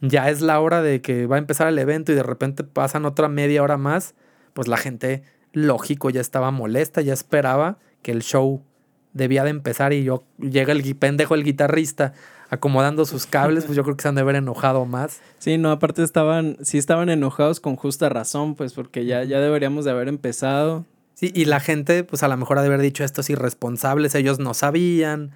Ya 0.00 0.30
es 0.30 0.40
la 0.40 0.58
hora 0.60 0.82
de 0.82 1.00
que 1.00 1.26
va 1.26 1.36
a 1.36 1.38
empezar 1.38 1.68
el 1.68 1.78
evento 1.78 2.10
y 2.10 2.14
de 2.16 2.22
repente 2.24 2.64
pasan 2.64 3.04
otra 3.04 3.28
media 3.28 3.62
hora 3.62 3.76
más. 3.76 4.14
Pues 4.52 4.66
la 4.68 4.76
gente, 4.76 5.22
lógico, 5.52 6.10
ya 6.10 6.20
estaba 6.20 6.50
molesta, 6.50 7.00
ya 7.02 7.12
esperaba 7.12 7.78
que 8.02 8.10
el 8.10 8.22
show 8.22 8.64
debía 9.12 9.44
de 9.44 9.50
empezar 9.50 9.92
y 9.92 10.04
yo 10.04 10.24
llega 10.38 10.72
el 10.72 10.96
pendejo, 10.96 11.34
el 11.34 11.44
guitarrista, 11.44 12.12
acomodando 12.50 13.06
sus 13.06 13.26
cables, 13.26 13.64
pues 13.64 13.76
yo 13.76 13.82
creo 13.82 13.96
que 13.96 14.02
se 14.02 14.08
han 14.08 14.14
de 14.14 14.20
haber 14.20 14.36
enojado 14.36 14.84
más. 14.84 15.20
Sí, 15.38 15.56
no, 15.56 15.70
aparte 15.70 16.02
estaban, 16.02 16.58
sí 16.62 16.76
estaban 16.76 17.08
enojados 17.08 17.60
con 17.60 17.76
justa 17.76 18.08
razón, 18.08 18.54
pues, 18.56 18.74
porque 18.74 19.06
ya, 19.06 19.24
ya 19.24 19.40
deberíamos 19.40 19.84
de 19.84 19.90
haber 19.90 20.08
empezado. 20.08 20.84
Sí, 21.14 21.32
y 21.34 21.46
la 21.46 21.60
gente, 21.60 22.04
pues 22.04 22.22
a 22.22 22.28
lo 22.28 22.36
mejor 22.36 22.58
ha 22.58 22.62
de 22.62 22.68
haber 22.68 22.80
dicho 22.80 23.04
estos 23.04 23.30
irresponsables, 23.30 24.14
ellos 24.14 24.38
no 24.38 24.54
sabían 24.54 25.30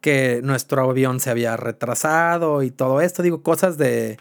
que 0.00 0.40
nuestro 0.44 0.88
avión 0.88 1.18
se 1.18 1.30
había 1.30 1.56
retrasado 1.56 2.62
y 2.62 2.70
todo 2.70 3.00
esto, 3.00 3.24
digo, 3.24 3.42
cosas 3.42 3.76
de, 3.76 4.18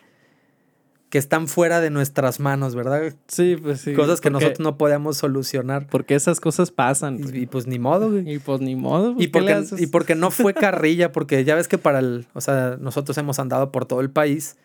que 1.09 1.17
están 1.19 1.47
fuera 1.47 1.79
de 1.81 1.89
nuestras 1.91 2.39
manos, 2.39 2.75
¿verdad? 2.75 3.13
Sí, 3.27 3.57
pues 3.62 3.81
sí. 3.81 3.93
Cosas 3.93 4.19
que 4.21 4.29
porque- 4.31 4.45
nosotros 4.45 4.59
no 4.65 4.77
podemos 4.77 5.17
solucionar. 5.17 5.88
Porque 5.88 6.15
esas 6.15 6.39
cosas 6.41 6.71
pasan. 6.71 7.19
pues. 7.19 7.33
Y, 7.33 7.38
y 7.41 7.45
pues 7.45 7.67
ni 7.67 7.79
modo, 7.79 8.12
güey. 8.12 8.33
Y 8.33 8.39
pues 8.39 8.59
ni 8.62 8.75
modo. 8.75 9.13
pues, 9.13 9.27
Y 9.27 9.31
¿qué 9.31 9.39
le 9.41 9.53
porque, 9.53 9.65
haces? 9.65 9.81
y 9.81 9.88
porque 9.88 10.15
no 10.15 10.31
fue 10.31 10.53
carrilla, 10.53 11.12
porque 11.12 11.43
ya 11.45 11.55
ves 11.55 11.67
que 11.67 11.77
para 11.77 12.00
el, 12.00 12.25
o 12.33 12.41
sea, 12.41 12.77
nosotros 12.81 13.17
hemos 13.17 13.39
andado 13.39 13.71
por 13.71 13.85
todo 13.85 14.01
el 14.01 14.09
país 14.09 14.57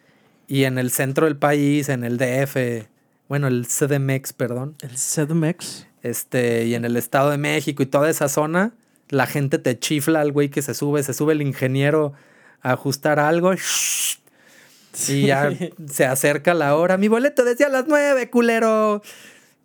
y 0.49 0.65
en 0.65 0.79
el 0.79 0.91
centro 0.91 1.27
del 1.27 1.37
país, 1.37 1.89
en 1.89 2.03
el 2.03 2.17
DF, 2.19 2.89
bueno, 3.29 3.47
el 3.47 3.67
CDMX, 3.67 4.33
perdón, 4.33 4.75
El 4.81 4.91
CDMX. 4.97 5.87
este, 6.03 6.65
y 6.65 6.75
en 6.75 6.85
el 6.85 6.97
Estado 6.97 7.31
de 7.31 7.39
México 7.39 7.83
y 7.85 7.87
toda 7.87 8.11
esa 8.11 8.29
zona, 8.29 8.73
la 9.11 9.27
gente 9.27 9.59
te 9.59 9.79
chifla 9.79 10.21
al 10.21 10.33
güey 10.33 10.49
que 10.49 10.63
se 10.63 10.75
sube, 10.75 11.03
se 11.05 11.13
sube 11.15 11.35
el 11.35 11.43
ingeniero 11.43 12.13
a 12.63 12.73
ajustar 12.73 13.21
algo 13.21 13.53
y 15.09 15.27
ya 15.27 15.51
se 15.91 16.05
acerca 16.07 16.55
la 16.55 16.75
hora. 16.77 16.97
Mi 16.97 17.09
boleto 17.09 17.45
decía 17.45 17.67
a 17.67 17.71
las 17.71 17.87
nueve, 17.89 18.31
culero. 18.31 19.03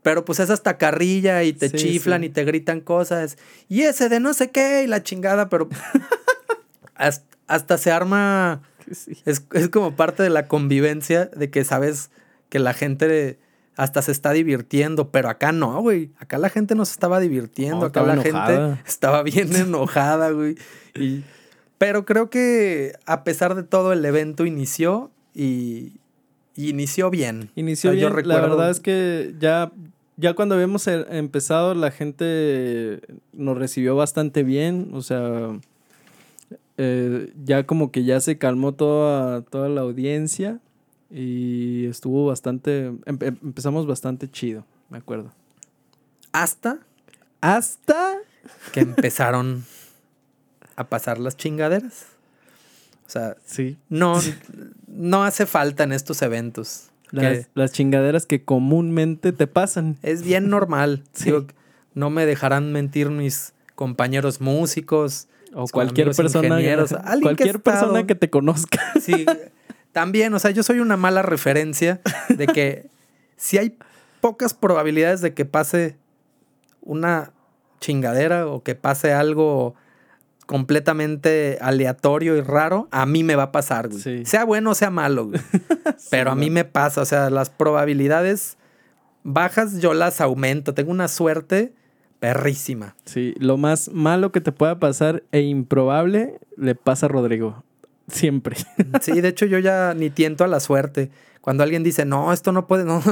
Pero 0.03 0.23
pues 0.23 0.39
es 0.39 0.51
hasta 0.51 0.77
carrilla 0.77 1.41
y 1.43 1.53
te 1.53 1.69
Sí, 1.69 1.77
chiflan 1.77 2.21
sí. 2.21 2.27
y 2.27 2.29
te 2.29 2.43
gritan 2.43 2.79
cosas. 2.79 3.37
Y 3.69 3.81
ese 3.81 4.07
de 4.07 4.19
no 4.19 4.33
sé 4.35 4.51
qué 4.51 4.83
y 4.83 4.87
la 4.87 5.01
chingada, 5.01 5.49
pero 5.49 5.67
hasta, 6.95 7.25
hasta 7.47 7.77
se 7.77 7.91
arma. 7.91 8.61
Sí. 8.91 9.17
Es, 9.25 9.43
es 9.53 9.69
como 9.69 9.95
parte 9.95 10.21
de 10.21 10.29
la 10.29 10.47
convivencia 10.47 11.25
de 11.25 11.49
que 11.49 11.63
sabes 11.63 12.11
que 12.49 12.59
la 12.59 12.73
gente 12.73 13.39
hasta 13.75 14.01
se 14.03 14.11
está 14.11 14.31
divirtiendo, 14.31 15.09
pero 15.09 15.27
acá 15.29 15.51
no, 15.51 15.81
güey. 15.81 16.11
Acá 16.19 16.37
la 16.37 16.49
gente 16.49 16.75
no 16.75 16.85
se 16.85 16.91
estaba 16.93 17.19
divirtiendo, 17.19 17.79
No, 17.79 17.85
acá 17.87 18.03
la 18.03 18.13
enojada. 18.13 18.75
gente 18.75 18.81
estaba 18.87 19.23
bien 19.23 19.55
enojada, 19.55 20.29
güey. 20.29 20.55
Y- 20.93 21.23
pero 21.77 22.05
creo 22.05 22.29
que 22.29 22.93
a 23.05 23.23
pesar 23.25 23.53
de 23.55 23.63
todo 23.63 23.91
el 23.91 24.05
evento 24.05 24.45
inició 24.45 25.11
y, 25.35 25.91
y 26.55 26.69
inició 26.69 27.09
bien. 27.11 27.51
Inició 27.55 27.91
O 27.91 27.93
sea, 27.93 28.01
yo 28.01 28.15
bien. 28.15 28.27
La 28.27 28.39
verdad 28.41 28.69
es 28.71 28.79
que 28.79 29.35
ya, 29.39 29.71
ya 30.17 30.33
cuando 30.33 30.55
habíamos 30.55 30.87
e- 30.87 31.05
empezado, 31.17 31.75
la 31.75 31.91
gente 31.91 33.01
nos 33.33 33.57
recibió 33.57 33.95
bastante 33.95 34.43
bien. 34.43 34.89
O 34.93 35.01
sea, 35.01 35.49
eh, 36.77 37.31
ya 37.43 37.65
como 37.65 37.91
que 37.91 38.03
ya 38.03 38.19
se 38.21 38.37
calmó 38.37 38.73
toda, 38.73 39.41
toda 39.41 39.69
la 39.69 39.81
audiencia. 39.81 40.59
Y 41.11 41.85
estuvo 41.85 42.25
bastante. 42.25 42.85
em- 42.87 42.99
em- 43.05 43.37
empezamos 43.43 43.85
bastante 43.85 44.29
chido, 44.29 44.65
me 44.89 44.97
acuerdo. 44.97 45.31
Hasta 46.31 46.79
Hasta. 47.41 48.17
que 48.73 48.79
empezaron 48.81 49.63
a 50.75 50.87
pasar 50.89 51.19
las 51.19 51.37
chingaderas. 51.37 52.07
O 53.05 53.09
sea, 53.09 53.35
Sí. 53.45 53.77
no, 53.89 54.19
no 54.87 55.23
hace 55.23 55.45
falta 55.45 55.83
en 55.83 55.91
estos 55.91 56.21
eventos. 56.21 56.89
Las, 57.11 57.47
las 57.53 57.71
chingaderas 57.71 58.25
que 58.25 58.43
comúnmente 58.43 59.31
te 59.31 59.47
pasan. 59.47 59.97
es 60.01 60.23
bien 60.23 60.49
normal. 60.49 61.03
Sí. 61.13 61.25
Digo, 61.25 61.45
no 61.93 62.09
me 62.09 62.25
dejarán 62.25 62.73
mentir 62.73 63.09
mis 63.09 63.53
compañeros 63.75 64.41
músicos. 64.41 65.27
O 65.53 65.65
cualquier 65.67 66.11
persona. 66.13 66.55
alguien 66.57 66.85
que 66.87 67.21
Cualquier 67.21 67.61
persona 67.61 68.05
que 68.05 68.15
te 68.15 68.29
conozca. 68.29 68.81
Sí, 69.01 69.25
también, 69.93 70.33
o 70.33 70.39
sea, 70.39 70.51
yo 70.51 70.63
soy 70.63 70.79
una 70.79 70.97
mala 70.97 71.21
referencia 71.21 72.01
de 72.27 72.47
que 72.47 72.89
si 73.37 73.57
hay 73.57 73.77
pocas 74.19 74.53
probabilidades 74.53 75.21
de 75.21 75.33
que 75.33 75.45
pase 75.45 75.95
una 76.81 77.31
chingadera 77.79 78.47
o 78.47 78.63
que 78.63 78.75
pase 78.75 79.13
algo 79.13 79.75
completamente 80.45 81.57
aleatorio 81.61 82.35
y 82.35 82.41
raro, 82.41 82.87
a 82.91 83.05
mí 83.05 83.23
me 83.23 83.35
va 83.35 83.43
a 83.43 83.51
pasar, 83.51 83.89
güey. 83.89 84.01
Sí. 84.01 84.25
Sea 84.25 84.45
bueno 84.45 84.71
o 84.71 84.75
sea 84.75 84.89
malo, 84.89 85.27
güey. 85.27 85.41
Pero 86.11 86.31
a 86.31 86.35
mí 86.35 86.49
me 86.49 86.65
pasa, 86.65 87.01
o 87.01 87.05
sea, 87.05 87.29
las 87.29 87.49
probabilidades 87.49 88.57
bajas 89.23 89.81
yo 89.81 89.93
las 89.93 90.21
aumento. 90.21 90.73
Tengo 90.73 90.91
una 90.91 91.07
suerte 91.07 91.73
perrísima. 92.19 92.95
Sí, 93.05 93.33
lo 93.39 93.57
más 93.57 93.89
malo 93.91 94.31
que 94.31 94.41
te 94.41 94.51
pueda 94.51 94.79
pasar 94.79 95.23
e 95.31 95.41
improbable 95.41 96.39
le 96.57 96.75
pasa 96.75 97.07
a 97.07 97.09
Rodrigo. 97.09 97.63
Siempre. 98.07 98.55
Sí, 99.01 99.19
de 99.19 99.29
hecho 99.29 99.45
yo 99.45 99.59
ya 99.59 99.93
ni 99.95 100.09
tiento 100.09 100.43
a 100.43 100.47
la 100.47 100.59
suerte. 100.59 101.09
Cuando 101.45 101.61
alguien 101.61 101.83
dice, 101.83 102.05
no, 102.05 102.33
esto 102.33 102.51
no 102.51 102.65
puede, 102.65 102.85
no, 102.85 103.03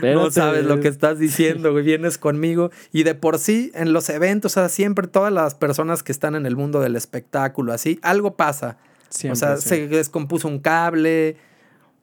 no 0.00 0.30
sabes 0.30 0.64
lo 0.64 0.78
que 0.78 0.86
estás 0.86 1.18
diciendo, 1.18 1.72
güey, 1.72 1.82
vienes 1.82 2.16
conmigo. 2.16 2.70
Y 2.92 3.02
de 3.02 3.16
por 3.16 3.40
sí, 3.40 3.72
en 3.74 3.92
los 3.92 4.08
eventos, 4.10 4.52
o 4.52 4.54
sea, 4.54 4.68
siempre 4.68 5.08
todas 5.08 5.32
las 5.32 5.56
personas 5.56 6.04
que 6.04 6.12
están 6.12 6.36
en 6.36 6.46
el 6.46 6.54
mundo 6.54 6.78
del 6.78 6.94
espectáculo, 6.94 7.72
así, 7.72 7.98
algo 8.02 8.36
pasa. 8.36 8.78
Siempre, 9.08 9.32
o 9.32 9.34
sea, 9.34 9.56
sí. 9.56 9.70
se 9.70 9.88
descompuso 9.88 10.46
un 10.46 10.60
cable, 10.60 11.36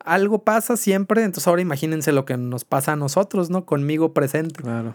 algo 0.01 0.43
pasa 0.43 0.75
siempre. 0.75 1.23
Entonces 1.23 1.47
ahora 1.47 1.61
imagínense 1.61 2.11
lo 2.11 2.25
que 2.25 2.35
nos 2.35 2.65
pasa 2.65 2.91
a 2.91 2.95
nosotros, 2.97 3.49
¿no? 3.49 3.65
Conmigo 3.65 4.11
presente. 4.13 4.61
Claro. 4.61 4.93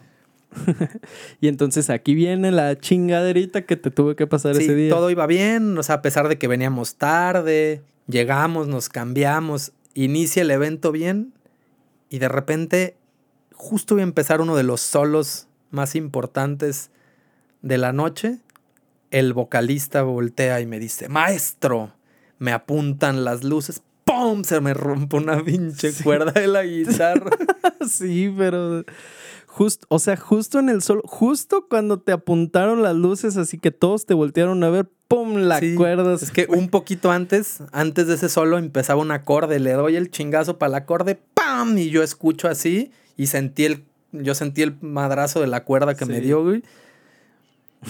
y 1.41 1.49
entonces 1.49 1.89
aquí 1.89 2.15
viene 2.15 2.51
la 2.51 2.79
chingaderita 2.79 3.63
que 3.63 3.79
te 3.79 3.91
tuve 3.91 4.15
que 4.15 4.27
pasar 4.27 4.55
Sí, 4.57 4.65
ese 4.65 4.75
día. 4.75 4.91
todo 4.91 5.09
iba 5.09 5.27
bien, 5.27 5.79
o 5.79 5.83
sea, 5.83 5.95
a 5.95 6.03
pesar 6.03 6.29
de 6.29 6.37
que 6.37 6.49
veníamos 6.49 6.97
tarde, 6.97 7.81
llegamos, 8.09 8.69
nos 8.69 8.91
cambiamos, 8.91 9.73
inicia 9.95 10.43
el 10.43 10.51
evento 10.51 10.93
bien 10.93 11.33
y 12.09 12.19
de 12.19 12.29
repente 12.29 12.97
justo 13.53 13.95
iba 13.95 14.03
a 14.03 14.05
empezar 14.05 14.41
uno 14.41 14.57
de 14.57 14.63
los 14.63 14.81
solos 14.81 15.47
más 15.71 15.95
importantes 15.95 16.91
de 17.63 17.79
la 17.79 17.93
noche. 17.93 18.39
El 19.11 19.33
vocalista 19.33 20.03
voltea 20.03 20.61
y 20.61 20.67
me 20.67 20.79
dice, 20.79 21.09
maestro, 21.09 21.93
me 22.39 22.53
apuntan 22.53 23.25
las 23.25 23.43
luces, 23.45 23.83
¡pum! 24.05 24.45
Se 24.45 24.61
me 24.61 24.73
rompe 24.75 25.17
una 25.17 25.43
pinche 25.45 25.93
Sí. 25.93 26.03
cuerda 26.05 26.33
de 26.33 26.47
la 26.47 26.63
guitarra. 26.65 27.31
sí, 27.89 28.33
pero 28.37 28.85
justo, 29.53 29.85
o 29.91 29.99
sea, 29.99 30.17
justo 30.17 30.59
en 30.61 30.69
el 30.69 30.81
sol, 30.81 31.03
justo 31.05 31.67
cuando 31.69 31.99
te 31.99 32.13
apuntaron 32.13 32.83
las 32.83 32.95
luces, 32.95 33.37
así 33.37 33.59
que 33.59 33.71
todos 33.73 34.07
te 34.07 34.15
voltearon 34.15 34.63
a 34.63 34.71
ver, 34.71 34.89
¡pum! 35.09 35.35
La 35.37 35.59
Sí, 35.59 35.75
cuerda. 35.75 36.17
se 36.17 36.25
Es 36.27 36.31
que 36.31 36.47
un 36.49 36.69
poquito 36.69 37.11
antes, 37.11 37.59
antes 37.73 38.07
de 38.07 38.15
ese 38.15 38.29
solo, 38.29 38.59
empezaba 38.59 39.01
un 39.03 39.11
acorde. 39.11 39.59
Le 39.59 39.73
doy 39.73 39.97
el 39.97 40.11
chingazo 40.11 40.59
para 40.59 40.69
el 40.71 40.75
acorde, 40.77 41.19
¡pam! 41.35 41.77
Y 41.77 41.91
yo 41.91 42.03
escucho 42.03 42.47
así 42.49 42.93
y 43.17 43.27
sentí 43.27 43.65
el, 43.65 43.85
yo 44.13 44.35
sentí 44.37 44.63
el 44.63 44.77
madrazo 44.81 45.41
de 45.41 45.49
la 45.49 45.65
cuerda 45.65 45.95
que 45.97 46.07
me 46.07 46.21
dio, 46.21 46.43
güey. 46.45 46.63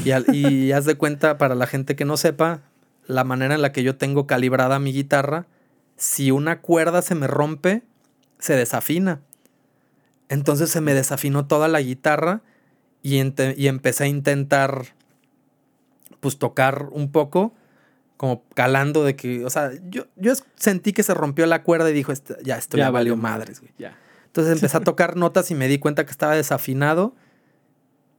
Y, 0.05 0.13
al- 0.13 0.35
y 0.35 0.73
haz 0.73 0.85
de 0.87 0.95
cuenta, 0.97 1.37
para 1.39 1.55
la 1.55 1.67
gente 1.67 1.95
que 1.95 2.05
no 2.05 2.17
sepa, 2.17 2.63
la 3.07 3.25
manera 3.25 3.55
en 3.55 3.63
la 3.63 3.73
que 3.73 3.83
yo 3.83 3.97
tengo 3.97 4.27
calibrada 4.27 4.79
mi 4.79 4.93
guitarra, 4.93 5.47
si 5.97 6.31
una 6.31 6.61
cuerda 6.61 7.03
se 7.03 7.15
me 7.15 7.27
rompe, 7.27 7.83
se 8.39 8.55
desafina. 8.55 9.21
Entonces 10.31 10.71
se 10.71 10.81
me 10.81 10.95
desafinó 10.95 11.47
toda 11.47 11.67
la 11.69 11.83
guitarra 11.83 12.41
y, 13.03 13.17
y 13.21 13.67
empecé 13.67 14.05
a 14.05 14.07
intentar, 14.07 14.85
pues, 16.21 16.39
tocar 16.39 16.89
un 16.93 17.11
poco, 17.11 17.53
como 18.17 18.45
calando 18.55 19.03
de 19.03 19.17
que, 19.17 19.45
o 19.45 19.51
sea, 19.51 19.73
yo, 19.91 20.07
yo 20.15 20.33
sentí 20.55 20.93
que 20.93 21.03
se 21.03 21.15
rompió 21.15 21.47
la 21.47 21.65
cuerda 21.65 21.91
y 21.91 21.95
dijo, 21.95 22.13
"Este- 22.13 22.37
ya, 22.45 22.57
esto 22.59 22.77
ya, 22.77 22.91
valió 22.91 23.17
madres, 23.17 23.61
güey. 23.61 23.73
Ya. 23.77 23.99
Entonces 24.27 24.53
empecé 24.55 24.77
a 24.77 24.81
tocar 24.85 25.17
notas 25.17 25.51
y 25.51 25.57
me 25.57 25.67
di 25.67 25.79
cuenta 25.79 26.05
que 26.07 26.13
estaba 26.13 26.37
desafinado. 26.37 27.15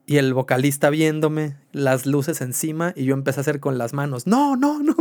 Y 0.06 0.18
el 0.18 0.34
vocalista 0.34 0.90
viéndome, 0.90 1.56
las 1.72 2.06
luces 2.06 2.42
encima, 2.42 2.92
y 2.98 3.06
yo 3.06 3.14
empecé 3.14 3.40
a 3.40 3.42
hacer 3.42 3.62
con 3.62 3.78
las 3.78 3.94
manos. 3.94 4.28
No, 4.28 4.58
no, 4.58 4.84
no. 4.84 4.96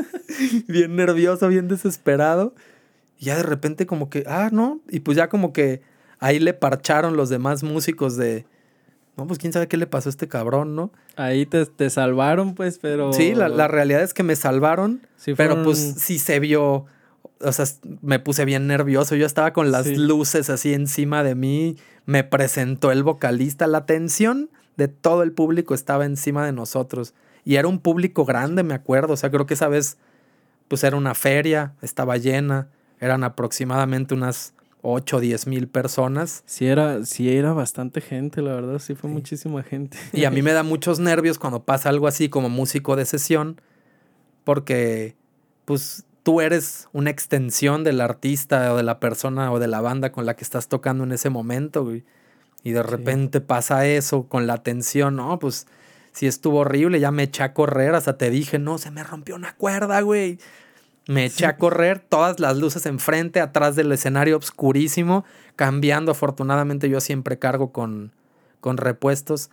bien 0.68 0.96
nervioso, 0.96 1.48
bien 1.48 1.68
desesperado. 1.68 2.54
Y 3.18 3.26
ya 3.26 3.36
de 3.36 3.42
repente 3.42 3.84
como 3.86 4.08
que, 4.08 4.24
ah, 4.26 4.48
no. 4.52 4.80
Y 4.88 5.00
pues 5.00 5.16
ya 5.16 5.28
como 5.28 5.52
que 5.52 5.82
ahí 6.18 6.38
le 6.38 6.54
parcharon 6.54 7.16
los 7.16 7.28
demás 7.28 7.62
músicos 7.62 8.16
de, 8.16 8.46
no, 9.16 9.26
pues 9.26 9.38
quién 9.38 9.52
sabe 9.52 9.68
qué 9.68 9.76
le 9.76 9.86
pasó 9.86 10.08
a 10.08 10.10
este 10.10 10.28
cabrón, 10.28 10.76
¿no? 10.76 10.90
Ahí 11.16 11.46
te, 11.46 11.64
te 11.66 11.88
salvaron, 11.90 12.54
pues, 12.54 12.78
pero. 12.78 13.12
Sí, 13.12 13.34
la, 13.34 13.48
la 13.48 13.68
realidad 13.68 14.02
es 14.02 14.12
que 14.14 14.22
me 14.22 14.36
salvaron. 14.36 15.06
Sí 15.16 15.34
Pero 15.34 15.62
pues 15.64 15.94
sí 15.98 16.18
se 16.18 16.38
vio, 16.40 16.84
o 17.40 17.52
sea, 17.52 17.64
me 18.02 18.18
puse 18.18 18.44
bien 18.44 18.66
nervioso. 18.66 19.14
Yo 19.16 19.24
estaba 19.26 19.52
con 19.52 19.70
las 19.70 19.86
Sí. 19.86 19.96
luces 19.96 20.50
así 20.50 20.74
encima 20.74 21.22
de 21.22 21.34
mí. 21.34 21.76
Me 22.04 22.22
presentó 22.24 22.92
el 22.92 23.02
vocalista. 23.02 23.66
La 23.66 23.78
atención 23.78 24.50
de 24.76 24.88
todo 24.88 25.22
el 25.22 25.32
público 25.32 25.74
estaba 25.74 26.04
encima 26.04 26.44
de 26.44 26.52
nosotros. 26.52 27.14
Y 27.44 27.56
era 27.56 27.68
un 27.68 27.78
público 27.80 28.24
grande, 28.26 28.62
me 28.62 28.74
acuerdo. 28.74 29.14
O 29.14 29.16
sea, 29.16 29.30
creo 29.30 29.46
que 29.46 29.54
esa 29.54 29.68
vez, 29.68 29.96
pues 30.68 30.84
era 30.84 30.96
una 30.96 31.14
feria, 31.14 31.72
estaba 31.80 32.16
llena. 32.18 32.68
Eran 33.00 33.24
aproximadamente 33.24 34.12
unas 34.14 34.52
8 34.88 35.16
o 35.16 35.20
10 35.20 35.46
mil 35.46 35.68
personas. 35.68 36.42
Sí 36.46 36.66
era, 36.66 37.04
sí 37.04 37.34
era 37.36 37.52
bastante 37.52 38.00
gente, 38.00 38.42
la 38.42 38.54
verdad, 38.54 38.78
sí 38.78 38.94
fue 38.94 39.10
muchísima 39.10 39.62
gente. 39.62 39.98
Y 40.12 40.24
a 40.24 40.30
mí 40.30 40.42
me 40.42 40.52
da 40.54 40.62
muchos 40.62 40.98
nervios 40.98 41.38
cuando 41.38 41.64
pasa 41.64 41.88
algo 41.88 42.06
así 42.06 42.28
como 42.28 42.48
músico 42.48 42.96
de 42.96 43.04
sesión, 43.04 43.60
porque 44.44 45.16
pues 45.64 46.04
tú 46.22 46.40
eres 46.40 46.88
una 46.92 47.10
extensión 47.10 47.84
del 47.84 48.00
artista 48.00 48.72
o 48.72 48.76
de 48.76 48.82
la 48.82 49.00
persona 49.00 49.52
o 49.52 49.58
de 49.58 49.66
la 49.66 49.80
banda 49.80 50.12
con 50.12 50.26
la 50.26 50.34
que 50.34 50.44
estás 50.44 50.68
tocando 50.68 51.04
en 51.04 51.12
ese 51.12 51.30
momento, 51.30 51.84
güey. 51.84 52.04
Y 52.62 52.72
de 52.72 52.82
repente 52.82 53.40
pasa 53.40 53.86
eso 53.86 54.24
con 54.24 54.46
la 54.46 54.54
atención, 54.54 55.16
no, 55.16 55.38
pues 55.38 55.66
sí 56.12 56.26
estuvo 56.26 56.60
horrible, 56.60 56.98
ya 56.98 57.10
me 57.12 57.24
eché 57.24 57.44
a 57.44 57.52
correr, 57.52 57.94
hasta 57.94 58.18
te 58.18 58.30
dije, 58.30 58.58
no, 58.58 58.78
se 58.78 58.90
me 58.90 59.04
rompió 59.04 59.36
una 59.36 59.54
cuerda, 59.54 60.00
güey. 60.00 60.38
Me 61.08 61.24
eché 61.26 61.46
a 61.46 61.56
correr, 61.56 62.00
todas 62.00 62.40
las 62.40 62.56
luces 62.56 62.84
enfrente, 62.86 63.40
atrás 63.40 63.76
del 63.76 63.92
escenario 63.92 64.36
obscurísimo, 64.36 65.24
cambiando. 65.54 66.10
Afortunadamente 66.12 66.88
yo 66.88 67.00
siempre 67.00 67.38
cargo 67.38 67.72
con, 67.72 68.12
con 68.60 68.76
repuestos. 68.76 69.50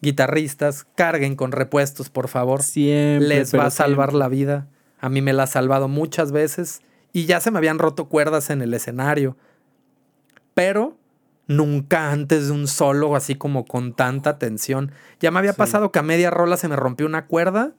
Guitarristas, 0.00 0.86
carguen 0.94 1.34
con 1.36 1.52
repuestos, 1.52 2.08
por 2.10 2.28
favor. 2.28 2.62
Siempre. 2.62 3.28
Les 3.28 3.54
va 3.54 3.66
a 3.66 3.70
salvar 3.70 4.10
siempre. 4.10 4.18
la 4.18 4.28
vida. 4.28 4.66
A 5.00 5.08
mí 5.08 5.22
me 5.22 5.32
la 5.32 5.44
ha 5.44 5.46
salvado 5.46 5.88
muchas 5.88 6.32
veces. 6.32 6.80
Y 7.12 7.26
ya 7.26 7.40
se 7.40 7.50
me 7.50 7.58
habían 7.58 7.78
roto 7.78 8.06
cuerdas 8.08 8.50
en 8.50 8.60
el 8.62 8.74
escenario. 8.74 9.36
Pero 10.54 10.96
nunca 11.46 12.10
antes 12.10 12.46
de 12.48 12.52
un 12.52 12.66
solo, 12.68 13.14
así 13.16 13.34
como 13.34 13.64
con 13.64 13.94
tanta 13.94 14.38
tensión. 14.38 14.92
Ya 15.20 15.30
me 15.30 15.38
había 15.38 15.52
Sí. 15.52 15.58
pasado 15.58 15.92
que 15.92 15.98
a 15.98 16.02
media 16.02 16.30
rola 16.30 16.56
se 16.56 16.68
me 16.68 16.76
rompió 16.76 17.06
una 17.06 17.26
cuerda. 17.26 17.72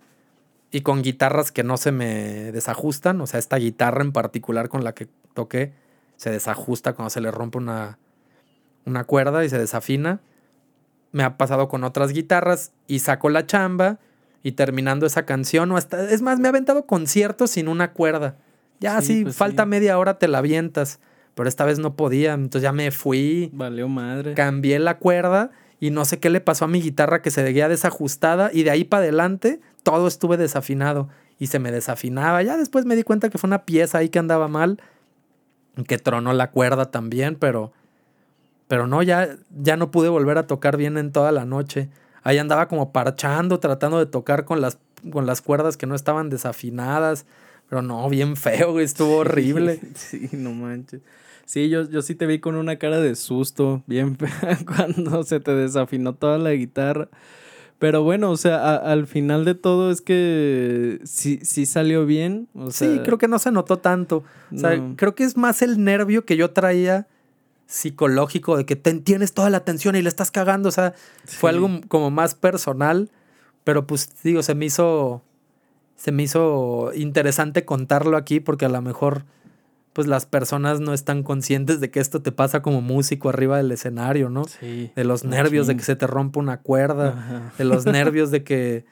Y 0.72 0.82
con 0.82 1.02
guitarras 1.02 1.52
que 1.52 1.64
no 1.64 1.78
se 1.78 1.92
me 1.92 2.52
desajustan. 2.52 3.20
O 3.22 3.28
sea, 3.28 3.40
esta 3.40 3.58
guitarra 3.58 4.04
en 4.04 4.12
particular 4.12 4.70
con 4.70 4.84
la 4.84 4.94
que 4.94 5.08
toqué 5.34 5.74
se 6.16 6.30
desajusta 6.30 6.94
cuando 6.94 7.10
se 7.10 7.22
le 7.22 7.32
rompe 7.32 7.58
una, 7.58 7.98
una 8.86 9.04
cuerda 9.06 9.44
y 9.46 9.50
se 9.50 9.58
desafina. 9.58 10.20
Me 11.12 11.24
ha 11.24 11.38
pasado 11.38 11.68
con 11.70 11.84
otras 11.84 12.12
guitarras 12.14 12.72
y 12.88 13.00
saco 13.00 13.30
la 13.30 13.46
chamba 13.48 13.98
y 14.44 14.52
terminando 14.52 15.06
esa 15.06 15.26
canción 15.26 15.72
o 15.72 15.78
hasta 15.78 16.10
es 16.12 16.22
más 16.22 16.40
me 16.40 16.48
ha 16.48 16.52
aventado 16.52 16.86
conciertos 16.86 17.52
sin 17.52 17.68
una 17.68 17.94
cuerda. 17.94 18.38
Ya 18.80 19.02
Sí, 19.02 19.08
si 19.18 19.24
pues 19.24 19.36
falta 19.36 19.64
sí. 19.64 19.70
media 19.70 19.98
hora 19.98 20.20
te 20.20 20.28
la 20.28 20.38
avientas, 20.38 21.00
pero 21.36 21.50
esta 21.50 21.66
vez 21.66 21.80
no 21.80 21.96
podía, 21.96 22.34
entonces 22.34 22.62
ya 22.62 22.72
me 22.72 22.92
fui, 22.92 23.50
Valió 23.54 23.88
madre. 23.90 24.36
cambié 24.36 24.78
la 24.80 24.98
cuerda 25.00 25.52
y 25.82 25.90
no 25.92 26.06
sé 26.06 26.20
qué 26.20 26.30
le 26.30 26.42
pasó 26.42 26.66
a 26.66 26.68
mi 26.70 26.82
guitarra 26.82 27.22
que 27.22 27.32
se 27.32 27.44
veía 27.44 27.68
desajustada 27.70 28.52
y 28.54 28.64
de 28.64 28.72
ahí 28.72 28.84
para 28.84 29.04
adelante 29.04 29.60
todo 29.89 30.08
estuve 30.08 30.38
desafinado 30.38 31.10
y 31.39 31.48
se 31.48 31.60
me 31.60 31.72
desafinaba. 31.72 32.43
Ya 32.43 32.58
después 32.58 32.86
me 32.86 32.96
di 32.96 33.03
cuenta 33.03 33.29
que 33.29 33.38
fue 33.38 33.48
una 33.48 33.65
pieza 33.65 33.98
ahí 33.98 34.10
que 34.10 34.19
andaba 34.19 34.48
mal, 34.48 34.79
que 35.88 35.98
tronó 35.98 36.34
la 36.34 36.51
cuerda 36.51 36.91
también, 36.91 37.36
pero 37.36 37.74
pero 38.67 38.86
no 38.86 39.01
ya 39.01 39.38
ya 39.50 39.77
no 39.77 39.89
pude 39.89 40.10
volver 40.10 40.38
a 40.38 40.46
tocar 40.46 40.77
bien 40.77 40.98
en 40.98 41.12
toda 41.12 41.31
la 41.31 41.46
noche. 41.46 41.89
Ahí 42.22 42.38
andaba 42.38 42.67
como 42.67 42.91
parchando, 42.91 43.60
tratando 43.60 43.98
de 43.98 44.05
tocar 44.05 44.46
con 44.46 44.62
las 44.62 44.77
con 45.12 45.25
las 45.25 45.41
cuerdas 45.41 45.75
que 45.75 45.88
no 45.88 45.96
estaban 45.96 46.29
desafinadas, 46.29 47.25
pero 47.67 47.81
no, 47.81 48.08
bien 48.10 48.36
feo, 48.36 48.74
güey, 48.74 48.86
estuvo 48.86 49.17
horrible. 49.17 49.79
Sí, 49.96 50.29
no 50.34 50.51
manches. 50.51 51.01
Sí, 51.46 51.69
yo, 51.69 51.89
yo 51.89 52.03
sí 52.03 52.13
te 52.13 52.27
vi 52.27 52.38
con 52.39 52.55
una 52.55 52.75
cara 52.77 53.00
de 53.00 53.15
susto, 53.15 53.81
bien 53.88 54.17
fea, 54.19 54.60
cuando 54.67 55.24
se 55.24 55.39
te 55.39 55.55
desafinó 55.55 56.13
toda 56.13 56.38
la 56.38 56.51
guitarra. 56.51 57.10
Pero 57.79 58.03
bueno, 58.03 58.29
o 58.31 58.38
sea, 58.38 58.57
a- 58.57 58.75
al 58.91 59.07
final 59.07 59.45
de 59.45 59.55
todo 59.55 59.89
es 59.89 60.01
que 60.01 61.00
sí, 61.05 61.39
sí 61.43 61.65
salió 61.65 62.05
bien. 62.05 62.48
O 62.53 62.71
sea, 62.71 62.91
sí, 62.93 63.00
creo 63.05 63.17
que 63.17 63.27
no 63.29 63.39
se 63.39 63.51
notó 63.51 63.77
tanto. 63.79 64.24
O 64.53 64.57
sea, 64.57 64.75
no. 64.75 64.95
creo 64.98 65.15
que 65.15 65.24
es 65.24 65.38
más 65.38 65.62
el 65.62 65.83
nervio 65.83 66.25
que 66.25 66.36
yo 66.38 66.51
traía 66.51 67.07
psicológico 67.67 68.57
de 68.57 68.65
que 68.65 68.75
te- 68.75 68.95
tienes 68.95 69.33
toda 69.33 69.50
la 69.50 69.57
atención 69.57 69.95
y 69.95 70.01
le 70.01 70.09
estás 70.09 70.31
cagando. 70.31 70.69
O 70.69 70.71
sea, 70.71 70.93
fue 71.25 71.51
algo 71.51 71.69
como 71.88 72.12
más 72.12 72.36
personal. 72.36 73.09
Pero 73.63 73.86
pues 73.88 74.09
digo, 74.24 74.41
se 74.43 74.55
me 74.55 74.65
hizo. 74.65 75.21
Se 75.95 76.12
me 76.13 76.24
hizo 76.24 76.91
interesante 76.95 77.65
contarlo 77.65 78.15
aquí 78.17 78.39
porque 78.39 78.65
a 78.65 78.69
lo 78.69 78.81
mejor 78.81 79.25
pues 79.93 80.08
las 80.08 80.25
personas 80.25 80.79
no 80.79 80.93
están 80.93 81.24
conscientes 81.24 81.79
de 81.79 81.89
que 81.89 82.00
esto 82.00 82.22
te 82.22 82.31
pasa 82.31 82.62
como 82.62 82.81
músico 82.81 83.29
arriba 83.29 83.58
del 83.58 83.72
escenario, 83.72 84.29
¿no? 84.29 84.46
Sí. 84.46 84.91
De 84.96 85.03
los 85.03 85.24
nervios 85.24 85.67
de 85.67 85.75
que 85.75 85.84
se 85.84 85.96
te 85.96 86.08
rompa 86.08 86.39
una 86.39 86.62
cuerda, 86.62 87.10
Ajá. 87.17 87.53
de 87.58 87.63
los 87.65 87.86
nervios 87.86 88.31
de 88.31 88.43
que, 88.43 88.86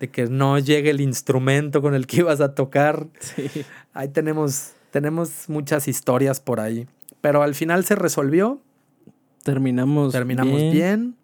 de 0.00 0.08
que 0.08 0.26
no 0.26 0.58
llegue 0.58 0.90
el 0.90 1.00
instrumento 1.00 1.82
con 1.82 1.94
el 1.94 2.06
que 2.06 2.18
ibas 2.18 2.40
a 2.40 2.54
tocar. 2.54 3.06
Sí. 3.20 3.48
Ahí 3.92 4.08
tenemos, 4.08 4.72
tenemos 4.90 5.48
muchas 5.48 5.86
historias 5.86 6.40
por 6.40 6.60
ahí. 6.60 6.86
Pero 7.20 7.42
al 7.42 7.54
final 7.54 7.84
se 7.84 7.94
resolvió, 7.94 8.60
Terminamos. 9.42 10.12
terminamos 10.12 10.60
bien. 10.72 11.14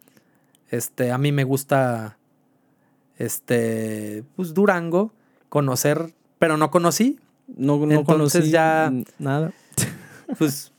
Este, 0.71 1.13
a 1.13 1.19
mí 1.19 1.31
me 1.33 1.45
gusta 1.45 2.19
este, 3.19 4.25
pues 4.37 4.55
Durango, 4.55 5.13
conocer, 5.49 6.13
pero 6.39 6.57
no 6.57 6.71
conocí. 6.71 7.19
No, 7.49 7.77
no 7.79 7.85
Entonces 7.93 8.05
conocí 8.43 8.51
ya- 8.51 8.93
nada. 9.19 9.53
Pues 10.39 10.73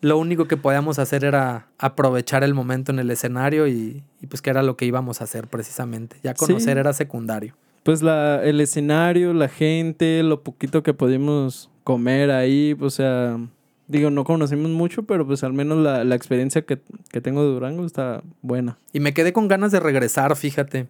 lo 0.00 0.18
único 0.18 0.46
que 0.46 0.56
podíamos 0.56 0.98
hacer 0.98 1.24
era 1.24 1.68
aprovechar 1.78 2.44
el 2.44 2.52
momento 2.54 2.92
en 2.92 2.98
el 2.98 3.10
escenario 3.10 3.66
y, 3.68 4.02
y, 4.20 4.26
pues 4.26 4.42
que 4.42 4.50
era 4.50 4.62
lo 4.62 4.76
que 4.76 4.84
íbamos 4.86 5.20
a 5.20 5.24
hacer 5.24 5.46
precisamente. 5.46 6.16
Ya 6.22 6.34
conocer 6.34 6.74
Sí. 6.74 6.78
era 6.80 6.92
secundario. 6.92 7.54
Pues 7.84 8.02
la, 8.02 8.42
el 8.44 8.60
escenario, 8.60 9.32
la 9.34 9.48
gente, 9.48 10.22
lo 10.22 10.42
poquito 10.42 10.82
que 10.82 10.94
pudimos 10.94 11.70
comer 11.84 12.30
ahí, 12.30 12.76
o 12.80 12.90
sea, 12.90 13.38
digo, 13.86 14.10
no 14.10 14.24
conocimos 14.24 14.70
mucho, 14.70 15.04
pero 15.04 15.26
pues 15.26 15.42
al 15.44 15.52
menos 15.54 15.78
la, 15.78 16.04
la 16.04 16.14
experiencia 16.14 16.62
que, 16.62 16.80
que 17.10 17.20
tengo 17.20 17.42
de 17.42 17.48
Durango 17.50 17.86
está 17.86 18.22
buena. 18.42 18.76
Y 18.92 19.00
me 19.00 19.14
quedé 19.14 19.32
con 19.32 19.48
ganas 19.48 19.72
de 19.72 19.80
regresar, 19.80 20.36
fíjate. 20.36 20.86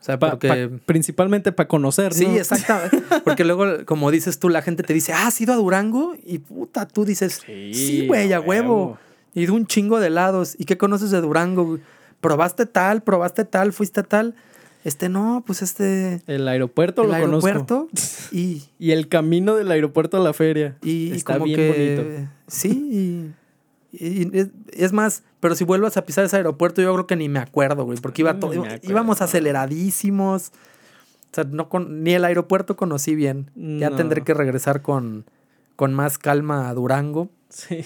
O 0.00 0.04
sea, 0.04 0.18
Pa- 0.18 0.30
porque... 0.30 0.48
pa- 0.68 0.78
principalmente 0.86 1.52
para 1.52 1.68
conocer, 1.68 2.12
¿no? 2.12 2.18
Sí, 2.18 2.24
exacto. 2.38 2.74
Porque 3.24 3.44
luego, 3.44 3.84
como 3.84 4.10
dices 4.10 4.38
tú, 4.38 4.48
la 4.48 4.62
gente 4.62 4.82
te 4.82 4.92
dice, 4.94 5.12
ah, 5.12 5.26
¿has 5.26 5.40
ido 5.40 5.52
a 5.52 5.56
Durango? 5.56 6.14
Y 6.24 6.38
puta, 6.38 6.86
tú 6.86 7.04
dices, 7.04 7.40
sí, 7.44 8.04
güey, 8.06 8.32
a 8.32 8.40
huevo. 8.40 8.98
Y 9.34 9.46
de 9.46 9.52
un 9.52 9.66
chingo 9.66 10.00
de 10.00 10.06
helados. 10.06 10.54
¿Y 10.58 10.64
qué 10.64 10.78
conoces 10.78 11.10
de 11.10 11.20
Durango? 11.20 11.78
¿Probaste 12.20 12.66
tal? 12.66 13.02
¿Probaste 13.02 13.44
tal? 13.44 13.72
¿Fuiste 13.72 14.00
a 14.00 14.02
tal? 14.04 14.34
Este, 14.84 15.08
no, 15.08 15.42
pues 15.46 15.60
este... 15.62 16.22
El 16.26 16.46
aeropuerto 16.48 17.02
el 17.02 17.08
lo 17.08 17.14
aeropuerto. 17.14 17.88
conozco. 17.90 18.28
Y, 18.32 18.62
Y 18.78 18.92
el 18.92 19.08
camino 19.08 19.54
del 19.56 19.70
aeropuerto 19.70 20.16
a 20.16 20.20
la 20.20 20.32
feria. 20.32 20.76
y 20.82 21.12
Está 21.12 21.34
como 21.34 21.44
bien 21.46 21.56
que... 21.56 21.96
bonito. 21.96 22.30
Sí, 22.46 22.68
y, 22.70 23.32
y 23.92 24.36
es, 24.36 24.48
es 24.72 24.92
más, 24.92 25.22
pero 25.40 25.54
si 25.54 25.64
vuelvas 25.64 25.96
a 25.96 26.04
pisar 26.04 26.24
ese 26.24 26.36
aeropuerto, 26.36 26.82
yo 26.82 26.92
creo 26.94 27.06
que 27.06 27.16
ni 27.16 27.28
me 27.28 27.38
acuerdo, 27.38 27.84
güey, 27.84 27.98
porque 27.98 28.22
iba 28.22 28.38
todo, 28.38 28.64
íbamos 28.82 29.20
aceleradísimos. 29.22 30.48
O 31.30 31.34
sea, 31.34 31.44
no 31.44 31.68
con- 31.68 32.02
ni 32.02 32.14
el 32.14 32.24
aeropuerto 32.24 32.76
conocí 32.76 33.14
bien. 33.14 33.50
Ya 33.54 33.90
No. 33.90 33.96
tendré 33.96 34.22
que 34.24 34.32
regresar 34.34 34.80
con, 34.82 35.24
con 35.76 35.92
más 35.94 36.16
calma 36.18 36.68
a 36.68 36.74
Durango. 36.74 37.28
Sí. 37.50 37.84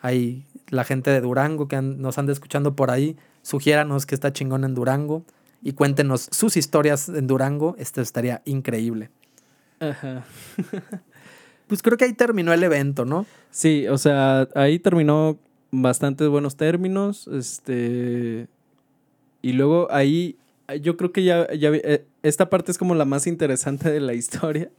Hay 0.00 0.44
la 0.68 0.84
gente 0.84 1.10
de 1.10 1.20
Durango 1.20 1.66
que 1.68 1.76
han- 1.76 2.00
nos 2.00 2.18
anda 2.18 2.32
escuchando 2.32 2.74
por 2.76 2.90
ahí. 2.90 3.16
Sugiéranos 3.42 4.06
que 4.06 4.14
está 4.14 4.32
chingón 4.32 4.64
en 4.64 4.74
Durango 4.74 5.24
y 5.62 5.72
cuéntenos 5.72 6.28
sus 6.30 6.56
historias 6.56 7.08
en 7.08 7.26
Durango. 7.26 7.74
Esto 7.78 8.00
estaría 8.00 8.42
increíble. 8.44 9.10
Ajá. 9.80 10.24
Pues 11.66 11.82
creo 11.82 11.96
que 11.98 12.04
ahí 12.04 12.12
terminó 12.12 12.52
el 12.52 12.62
evento, 12.62 13.04
¿no? 13.04 13.26
Sí, 13.50 13.86
o 13.88 13.98
sea, 13.98 14.48
ahí 14.54 14.78
terminó 14.78 15.38
bastantes 15.70 16.28
buenos 16.28 16.56
términos. 16.56 17.28
Este. 17.28 18.46
Y 19.42 19.52
luego 19.52 19.88
ahí. 19.90 20.36
Yo 20.80 20.96
creo 20.96 21.12
que 21.12 21.22
ya, 21.22 21.52
ya 21.54 21.70
eh, 21.72 22.04
esta 22.22 22.50
parte 22.50 22.72
es 22.72 22.78
como 22.78 22.94
la 22.96 23.04
más 23.04 23.26
interesante 23.26 23.90
de 23.90 24.00
la 24.00 24.14
historia. 24.14 24.70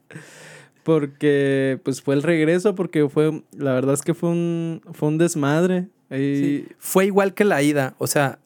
Porque 0.84 1.80
pues 1.84 2.02
fue 2.02 2.15
el 2.15 2.23
regreso, 2.23 2.76
porque 2.76 3.10
fue. 3.10 3.43
La 3.52 3.73
verdad 3.73 3.93
es 3.93 4.02
que 4.02 4.13
fue 4.13 4.30
un. 4.30 4.82
fue 4.93 5.10
un 5.10 5.17
desmadre. 5.17 5.88
Ahí- 6.10 6.65
Sí. 6.65 6.67
Fue 6.78 7.06
igual 7.06 7.34
que 7.34 7.43
la 7.43 7.62
ida. 7.62 7.95
O 7.97 8.08
sea, 8.08 8.39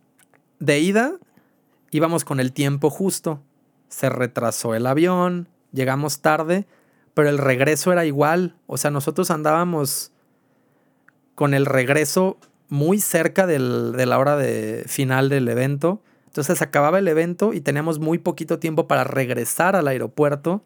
de 0.59 0.79
ida 0.79 1.13
íbamos 1.91 2.25
con 2.25 2.39
el 2.39 2.51
tiempo 2.53 2.89
justo. 2.89 3.41
Se 3.89 4.09
retrasó 4.09 4.73
el 4.73 4.87
avión, 4.87 5.49
llegamos 5.73 6.21
tarde, 6.21 6.65
pero 7.13 7.29
el 7.29 7.37
regreso 7.37 7.91
era 7.91 8.05
igual. 8.05 8.55
O 8.67 8.77
sea, 8.77 8.91
nosotros 8.91 9.31
andábamos 9.31 10.11
con 11.35 11.53
el 11.53 11.65
regreso 11.65 12.37
muy 12.69 12.99
cerca 12.99 13.47
del- 13.47 13.93
de 13.93 14.05
la 14.05 14.17
hora 14.19 14.37
de 14.37 14.83
final 14.87 15.29
del 15.29 15.47
evento. 15.49 16.01
Entonces 16.27 16.61
acababa 16.61 16.99
el 16.99 17.07
evento 17.07 17.53
y 17.53 17.59
teníamos 17.61 17.99
muy 17.99 18.17
poquito 18.17 18.59
tiempo 18.59 18.87
para 18.87 19.03
regresar 19.03 19.75
al 19.75 19.87
aeropuerto 19.87 20.61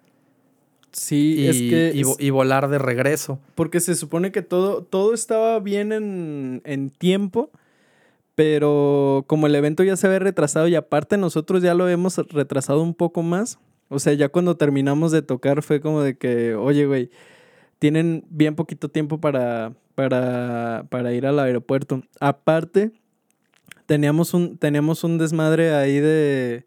Sí, 0.92 1.36
y, 1.40 1.48
es 1.48 1.58
que. 1.58 1.92
y 1.94 2.04
vo- 2.04 2.16
y 2.20 2.30
volar 2.30 2.70
de 2.70 2.78
regreso. 2.78 3.40
Porque 3.56 3.80
se 3.82 3.96
supone 3.96 4.32
que 4.32 4.42
todo, 4.44 4.84
todo 4.84 5.14
estaba 5.14 5.60
bien 5.60 5.92
en, 5.92 6.62
en 6.64 6.90
tiempo, 6.90 7.50
pero 8.36 9.24
como 9.28 9.48
el 9.48 9.56
evento 9.56 9.84
ya 9.84 9.98
se 9.98 10.08
había 10.08 10.20
retrasado 10.20 10.68
y 10.68 10.76
aparte 10.76 11.18
nosotros 11.18 11.62
ya 11.64 11.74
lo 11.74 11.90
hemos 11.90 12.18
retrasado 12.30 12.82
un 12.82 12.94
poco 12.94 13.24
más, 13.24 13.58
o 13.90 14.00
sea, 14.00 14.14
ya 14.14 14.30
cuando 14.30 14.58
terminamos 14.58 15.12
de 15.12 15.22
tocar 15.22 15.62
fue 15.62 15.80
como 15.82 16.02
de 16.02 16.18
que, 16.18 16.56
oye, 16.56 16.86
güey, 16.86 17.10
tienen 17.80 18.26
bien 18.30 18.56
poquito 18.56 18.90
tiempo 18.90 19.20
para, 19.20 19.74
para, 19.96 20.86
para 20.90 21.14
ir 21.14 21.26
al 21.26 21.40
aeropuerto. 21.40 22.02
Aparte, 22.20 22.92
teníamos 23.86 24.34
un, 24.34 24.58
teníamos 24.58 25.04
un 25.04 25.18
desmadre 25.18 25.74
ahí 25.76 26.00
de... 26.00 26.66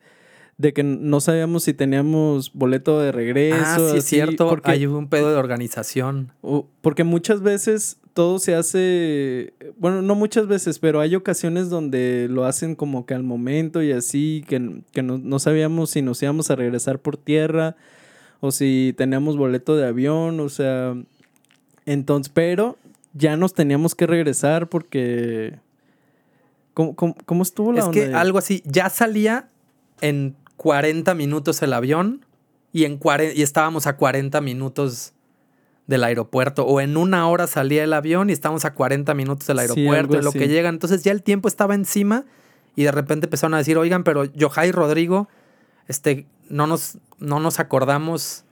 De 0.59 0.73
que 0.73 0.83
no 0.83 1.21
sabíamos 1.21 1.63
si 1.63 1.73
teníamos 1.73 2.53
boleto 2.53 2.99
de 3.01 3.13
regreso. 3.13 3.63
ah, 3.65 3.91
sí, 3.93 3.99
es 3.99 4.05
cierto. 4.05 4.49
porque- 4.49 4.69
Hay 4.73 4.87
un 4.87 5.09
pedo 5.09 5.31
de 5.31 5.37
organización. 5.37 6.33
Porque 6.81 7.05
muchas 7.05 7.43
veces 7.43 8.01
todo 8.19 8.41
se 8.41 8.57
hace, 8.57 9.55
bueno, 9.77 10.03
no 10.03 10.17
muchas 10.17 10.49
veces, 10.49 10.81
pero 10.81 10.99
hay 10.99 11.15
ocasiones 11.15 11.71
donde 11.71 12.27
lo 12.29 12.47
hacen 12.47 12.75
como 12.75 13.07
que 13.07 13.15
al 13.15 13.23
momento 13.23 13.81
y 13.81 13.93
así, 13.93 14.45
que, 14.49 14.83
que 14.91 15.05
no, 15.05 15.19
no 15.19 15.39
sabíamos 15.39 15.91
si 15.91 16.03
nos 16.03 16.21
íbamos 16.21 16.51
a 16.51 16.57
regresar 16.57 16.99
por 16.99 17.17
tierra 17.17 17.77
o 18.41 18.51
si 18.51 18.93
teníamos 18.99 19.37
boleto 19.37 19.77
de 19.77 19.87
avión, 19.87 20.41
o 20.41 20.49
sea, 20.49 20.97
entonces, 21.87 22.33
pero 22.35 22.77
ya 23.13 23.37
nos 23.37 23.55
teníamos 23.55 23.95
que 23.95 24.09
regresar 24.09 24.69
porque... 24.69 25.61
¿Cómo, 26.75 26.97
cómo, 26.97 27.15
cómo 27.25 27.45
estuvo 27.45 27.73
la 27.73 27.79
Es 27.79 27.85
onda? 27.85 27.95
que 27.95 28.07
ahí? 28.07 28.15
algo 28.15 28.39
así, 28.39 28.65
ya 28.67 28.91
salía 28.91 29.49
en 30.01 30.35
40 30.57 31.15
minutos 31.15 31.63
el 31.63 31.73
avión 31.73 32.27
y, 32.73 32.83
en 32.83 32.97
40 32.97 33.39
y 33.39 33.43
estábamos 33.43 33.87
a 33.87 33.97
40 33.97 34.41
minutos 34.41 35.13
del 35.89 36.05
aeropuerto. 36.05 36.65
O 36.65 36.81
en 36.81 36.97
una 36.97 37.29
hora 37.29 37.49
salía 37.49 37.83
el 37.83 37.93
avión 37.93 38.31
y 38.31 38.33
estábamos 38.33 38.65
a 38.65 38.75
40 38.75 39.13
minutos 39.15 39.47
del 39.49 39.59
Sí, 39.59 39.63
aeropuerto, 39.63 40.19
en 40.19 40.23
lo 40.25 40.31
así. 40.31 40.39
que 40.39 40.47
llegan. 40.49 40.77
Entonces 40.77 41.03
ya 41.03 41.11
el 41.11 41.25
tiempo 41.25 41.49
estaba 41.49 41.75
encima 41.75 42.25
y 42.77 42.85
de 42.85 42.93
repente 42.93 43.27
empezaron 43.27 43.55
a 43.55 43.59
decir, 43.59 43.77
oigan, 43.77 44.05
pero 44.05 44.25
Yohai 44.25 44.71
Rodrigo, 44.71 45.29
este, 45.89 46.27
no 46.49 46.69
nos, 46.69 46.99
no 47.19 47.41
nos 47.41 47.59
acordamos. 47.59 48.45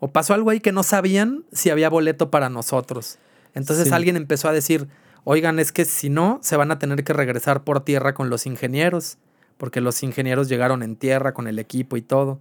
O 0.00 0.08
pasó 0.08 0.34
algo 0.34 0.50
ahí 0.50 0.60
que 0.60 0.72
no 0.72 0.82
sabían 0.82 1.44
si 1.52 1.70
había 1.70 1.88
boleto 1.88 2.30
para 2.30 2.50
nosotros. 2.50 3.18
Entonces 3.54 3.88
Sí. 3.88 3.94
alguien 3.94 4.16
empezó 4.16 4.48
a 4.48 4.52
decir, 4.52 4.88
oigan, 5.24 5.58
es 5.58 5.72
que 5.72 5.84
si 5.86 6.10
no, 6.10 6.38
se 6.42 6.56
van 6.56 6.70
a 6.70 6.78
tener 6.78 7.02
que 7.04 7.14
regresar 7.14 7.64
por 7.64 7.80
tierra 7.80 8.12
con 8.12 8.28
los 8.28 8.44
ingenieros, 8.44 9.16
porque 9.56 9.80
los 9.80 10.02
ingenieros 10.02 10.48
llegaron 10.50 10.82
en 10.82 10.96
tierra 10.96 11.32
con 11.32 11.46
el 11.46 11.58
equipo 11.58 11.96
y 11.96 12.02
todo. 12.02 12.40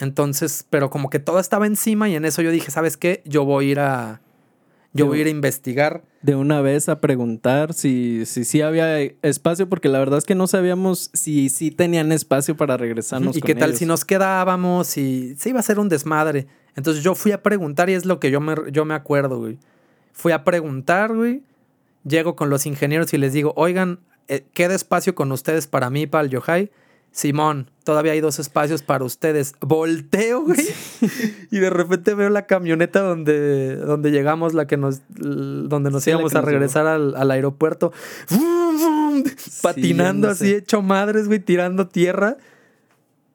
Entonces, 0.00 0.66
pero 0.70 0.90
como 0.90 1.10
que 1.10 1.18
todo 1.18 1.38
estaba 1.38 1.66
encima 1.66 2.08
y 2.08 2.16
en 2.16 2.24
eso 2.24 2.40
yo 2.42 2.50
dije, 2.50 2.70
¿sabes 2.70 2.96
qué? 2.96 3.22
Yo 3.26 3.44
voy 3.44 3.68
a 3.68 3.70
ir 3.70 3.80
a... 3.80 4.20
Yo 4.92 5.06
voy 5.06 5.18
a 5.18 5.20
ir 5.20 5.26
a 5.28 5.30
investigar. 5.30 6.02
de 6.22 6.34
una 6.34 6.60
vez 6.62 6.88
a 6.88 7.00
preguntar 7.00 7.74
si 7.74 8.26
si 8.26 8.44
sí 8.44 8.60
había 8.60 8.98
espacio, 9.00 9.68
porque 9.68 9.88
la 9.88 10.00
verdad 10.00 10.18
es 10.18 10.24
que 10.24 10.34
no 10.34 10.48
sabíamos 10.48 11.10
si 11.14 11.48
sí 11.48 11.70
tenían 11.70 12.10
espacio 12.10 12.56
para 12.56 12.76
regresarnos. 12.76 13.36
¿Y 13.36 13.40
con 13.40 13.46
qué 13.46 13.54
tal 13.54 13.68
ellos. 13.68 13.78
si 13.78 13.86
nos 13.86 14.04
quedábamos? 14.04 14.96
Y 14.96 15.36
se 15.36 15.50
iba 15.50 15.60
a 15.60 15.62
ser 15.62 15.78
un 15.78 15.88
desmadre. 15.88 16.48
Entonces 16.74 17.04
yo 17.04 17.14
fui 17.14 17.30
a 17.30 17.40
preguntar 17.40 17.88
y 17.88 17.92
es 17.92 18.04
lo 18.04 18.18
que 18.18 18.32
yo 18.32 18.40
me, 18.40 18.56
yo 18.72 18.84
me 18.84 18.94
acuerdo, 18.94 19.38
güey. 19.38 19.58
Fui 20.12 20.32
a 20.32 20.42
preguntar, 20.42 21.14
güey. 21.14 21.44
Llego 22.04 22.34
con 22.34 22.50
los 22.50 22.66
ingenieros 22.66 23.14
y 23.14 23.18
les 23.18 23.32
digo, 23.32 23.52
oigan, 23.54 24.00
eh, 24.26 24.44
¿queda 24.54 24.74
espacio 24.74 25.14
con 25.14 25.30
ustedes 25.30 25.68
para 25.68 25.88
mí, 25.88 26.08
para 26.08 26.24
el 26.24 26.30
Yohai? 26.30 26.72
Simón, 27.12 27.68
todavía 27.84 28.12
hay 28.12 28.20
dos 28.20 28.38
espacios 28.38 28.82
para 28.82 29.04
ustedes. 29.04 29.54
Volteo, 29.60 30.44
güey. 30.44 30.60
y 31.50 31.58
de 31.58 31.68
repente 31.70 32.14
veo 32.14 32.30
la 32.30 32.46
camioneta 32.46 33.00
donde, 33.00 33.76
donde 33.76 34.10
llegamos, 34.12 34.54
la 34.54 34.66
que 34.66 34.76
nos, 34.76 35.00
donde 35.18 35.90
nos 35.90 36.04
Sí, 36.04 36.10
íbamos 36.10 36.34
a 36.34 36.40
regresar 36.40 36.86
al, 36.86 37.14
al 37.16 37.30
aeropuerto. 37.32 37.92
Patinando 39.62 40.28
no 40.28 40.32
así, 40.32 40.54
hecho 40.54 40.82
madres, 40.82 41.26
güey, 41.26 41.40
tirando 41.40 41.88
tierra. 41.88 42.36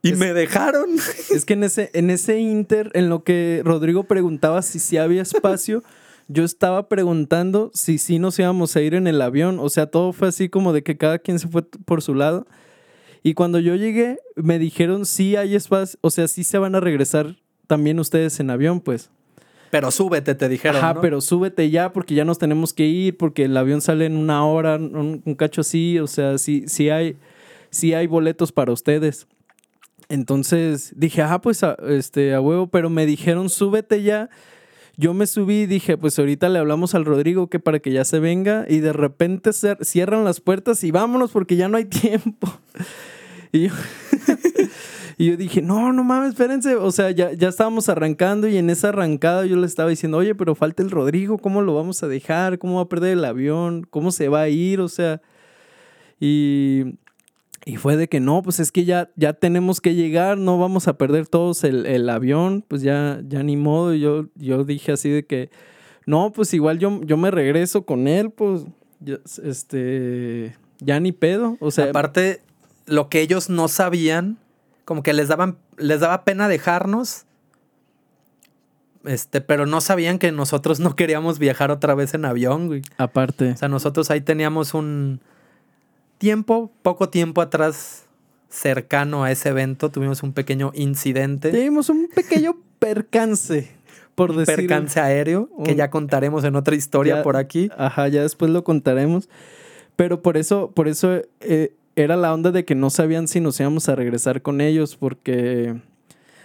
Y 0.02 0.12
Es- 0.12 0.18
me 0.18 0.34
dejaron. 0.34 0.92
Es 1.32 1.46
que 1.46 1.54
en 1.54 1.64
ese, 1.64 1.90
en 1.94 2.10
ese 2.10 2.40
inter, 2.40 2.92
en 2.94 3.10
lo 3.10 3.24
que 3.24 3.62
Rodrigo 3.66 4.04
preguntaba 4.04 4.62
si 4.62 4.80
sí 4.80 4.98
había 4.98 5.22
espacio, 5.24 5.84
yo 6.28 6.44
estaba 6.44 6.88
preguntando 6.88 7.72
si 7.74 7.98
sí 7.98 8.20
nos 8.20 8.38
íbamos 8.40 8.76
a 8.76 8.82
ir 8.82 8.94
en 8.94 9.08
el 9.08 9.22
avión. 9.22 9.60
O 9.60 9.70
sea, 9.70 9.88
todo 9.88 10.14
fue 10.14 10.28
así 10.30 10.48
como 10.50 10.74
de 10.74 10.84
que 10.84 10.98
cada 10.98 11.20
quien 11.20 11.40
se 11.40 11.48
fue 11.48 11.64
por 11.64 12.02
su 12.02 12.14
lado. 12.16 12.48
Y 13.26 13.34
cuando 13.34 13.58
yo 13.58 13.74
llegué, 13.74 14.20
me 14.36 14.60
dijeron 14.60 15.08
sí 15.08 15.36
hay 15.36 15.56
espacio, 15.56 15.98
o 16.02 16.12
sea, 16.12 16.28
sí 16.28 16.44
se 16.44 16.60
van 16.60 16.76
a 16.76 16.80
regresar 16.80 17.38
también 17.66 18.00
ustedes 18.00 18.40
en 18.40 18.52
avión, 18.52 18.82
pues. 18.82 19.10
Pero 19.72 19.90
súbete, 19.90 20.36
te 20.36 20.48
dijeron. 20.48 20.78
Ajá, 20.78 20.94
¿no? 20.94 21.02
pero 21.02 21.20
súbete 21.22 21.72
ya 21.72 21.92
porque 21.92 22.14
ya 22.14 22.24
nos 22.24 22.38
tenemos 22.38 22.72
que 22.72 22.86
ir, 22.86 23.18
porque 23.18 23.46
el 23.46 23.58
avión 23.58 23.82
sale 23.82 24.06
en 24.06 24.16
una 24.16 24.46
hora, 24.46 24.76
un, 24.76 25.24
un 25.26 25.34
cacho 25.34 25.62
así, 25.62 25.98
o 25.98 26.06
sea, 26.06 26.38
sí, 26.38 26.66
sí 26.68 26.92
hay, 26.92 27.18
sí 27.72 27.96
hay 27.96 28.06
boletos 28.06 28.52
para 28.52 28.72
ustedes. 28.72 29.26
Entonces 30.08 30.94
dije, 30.96 31.24
ah, 31.24 31.42
pues 31.42 31.64
a, 31.64 31.76
este, 31.88 32.36
a 32.36 32.42
huevo, 32.42 32.68
pero 32.68 32.92
me 32.92 33.08
dijeron, 33.08 33.50
súbete 33.50 34.04
ya. 34.04 34.30
Yo 34.98 35.14
me 35.14 35.28
subí 35.28 35.62
y 35.62 35.66
dije, 35.66 35.98
pues 35.98 36.18
ahorita 36.20 36.48
le 36.50 36.60
hablamos 36.60 36.96
al 36.96 37.06
Rodrigo 37.06 37.50
que 37.50 37.60
para 37.60 37.80
que 37.80 37.92
ya 37.92 38.06
se 38.06 38.20
venga 38.20 38.66
y 38.70 38.80
de 38.80 38.94
repente 38.94 39.50
cer- 39.52 39.84
cierran 39.84 40.24
las 40.24 40.40
puertas 40.40 40.84
y 40.84 40.92
vámonos 40.92 41.32
porque 41.32 41.56
ya 41.58 41.68
no 41.68 41.78
hay 41.78 41.86
tiempo. 41.86 42.52
Y 43.52 43.68
yo, 43.70 43.74
y 45.18 45.28
yo 45.28 45.38
dije, 45.38 45.62
no, 45.62 45.94
no 45.94 46.04
mames, 46.04 46.32
espérense. 46.32 46.76
O 46.76 46.92
sea, 46.92 47.12
ya, 47.12 47.32
ya 47.32 47.48
estábamos 47.48 47.88
arrancando 47.88 48.50
y 48.50 48.58
en 48.58 48.70
esa 48.70 48.90
arrancada 48.90 49.46
yo 49.46 49.56
le 49.56 49.66
estaba 49.66 49.90
diciendo, 49.90 50.18
oye, 50.18 50.36
pero 50.36 50.56
falta 50.56 50.84
el 50.84 50.92
Rodrigo, 50.92 51.38
¿cómo 51.38 51.62
lo 51.62 51.74
vamos 51.74 52.04
a 52.04 52.10
dejar? 52.10 52.58
¿Cómo 52.60 52.76
va 52.78 52.82
a 52.82 52.90
perder 52.90 53.14
el 53.18 53.24
avión? 53.24 53.88
¿Cómo 53.90 54.12
se 54.12 54.28
va 54.28 54.42
a 54.42 54.50
ir? 54.50 54.82
O 54.82 54.90
sea, 54.90 55.22
y, 56.20 56.98
y 57.68 57.78
fue 57.78 57.98
de 57.98 58.08
que 58.08 58.20
no, 58.20 58.44
pues 58.44 58.60
es 58.60 58.72
que 58.72 58.86
ya, 58.86 59.10
ya 59.16 59.34
tenemos 59.34 59.82
que 59.82 59.96
llegar, 59.96 60.38
no 60.38 60.60
vamos 60.60 60.88
a 60.88 61.00
perder 61.00 61.28
todos 61.28 61.64
el, 61.64 61.88
el 61.88 62.08
avión, 62.12 62.64
pues 62.68 62.84
ya, 62.84 63.20
ya 63.28 63.42
ni 63.42 63.58
modo. 63.58 63.96
Y 63.96 64.02
yo, 64.02 64.28
yo 64.36 64.64
dije 64.64 64.92
así 64.92 65.10
de 65.10 65.26
que, 65.26 65.50
no, 66.06 66.32
pues 66.32 66.54
igual 66.54 66.78
yo, 66.78 67.02
yo 67.02 67.18
me 67.18 67.32
regreso 67.32 67.84
con 67.84 68.08
él, 68.08 68.30
pues, 68.30 68.66
ya, 69.00 69.18
este, 69.44 70.56
ya 70.80 71.00
ni 71.00 71.12
pedo. 71.12 71.58
O 71.60 71.72
sea, 71.72 71.90
Aparte, 71.90 72.44
lo 72.86 73.10
que 73.10 73.22
ellos 73.22 73.50
no 73.50 73.68
sabían, 73.68 74.38
como 74.86 75.02
que 75.02 75.14
les 75.14 75.28
daban, 75.28 75.58
les 75.78 76.00
daba 76.00 76.24
pena 76.24 76.48
dejarnos. 76.48 77.26
Este, 79.06 79.42
pero 79.42 79.66
no 79.66 79.82
sabían 79.82 80.20
que 80.20 80.32
nosotros 80.32 80.80
no 80.80 80.96
queríamos 80.96 81.40
viajar 81.40 81.72
otra 81.72 81.96
vez 81.96 82.14
en 82.14 82.26
avión, 82.26 82.68
güey. 82.68 82.84
aparte. 82.98 83.54
O 83.54 83.58
sea, 83.58 83.70
nosotros 83.70 84.12
ahí 84.12 84.22
teníamos 84.22 84.76
un 84.76 85.20
tiempo, 86.18 86.72
poco 86.82 87.10
tiempo 87.10 87.42
atrás, 87.42 88.06
cercano 88.50 89.24
a 89.24 89.32
ese 89.32 89.50
evento, 89.50 89.90
tuvimos 89.92 90.24
un 90.24 90.34
pequeño 90.34 90.72
incidente, 90.76 91.52
Tuvimos 91.52 91.90
un 91.90 92.08
pequeño 92.14 92.58
percance, 92.80 93.70
por 94.16 94.32
un 94.32 94.38
decir. 94.38 94.56
percance 94.56 95.00
aéreo, 95.00 95.50
que 95.66 95.76
ya 95.76 95.90
contaremos 95.90 96.44
en 96.46 96.56
otra 96.56 96.76
historia 96.76 97.18
Ya- 97.18 97.24
por 97.24 97.36
aquí. 97.38 97.70
Ajá, 97.78 98.08
ya 98.08 98.22
después 98.22 98.52
lo 98.52 98.64
contaremos. 98.64 99.30
Pero 99.98 100.22
por 100.22 100.36
eso, 100.38 100.72
por 100.74 100.88
eso 100.88 101.22
eh, 101.42 101.74
era 101.96 102.16
la 102.18 102.34
onda 102.34 102.52
de 102.52 102.66
que 102.66 102.76
no 102.76 102.90
sabían 102.90 103.28
si 103.30 103.40
nos 103.40 103.60
íbamos 103.60 103.88
a 103.90 103.96
regresar 103.96 104.42
con 104.42 104.60
ellos, 104.62 104.96
porque 104.98 105.76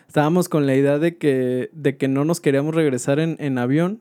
estábamos 0.06 0.48
con 0.48 0.66
la 0.66 0.74
idea 0.76 0.98
de 0.98 1.16
que, 1.16 1.70
de 1.72 1.96
que 1.96 2.06
no 2.08 2.24
nos 2.24 2.40
queríamos 2.40 2.74
regresar 2.74 3.18
en, 3.18 3.36
en 3.40 3.58
avión 3.58 4.00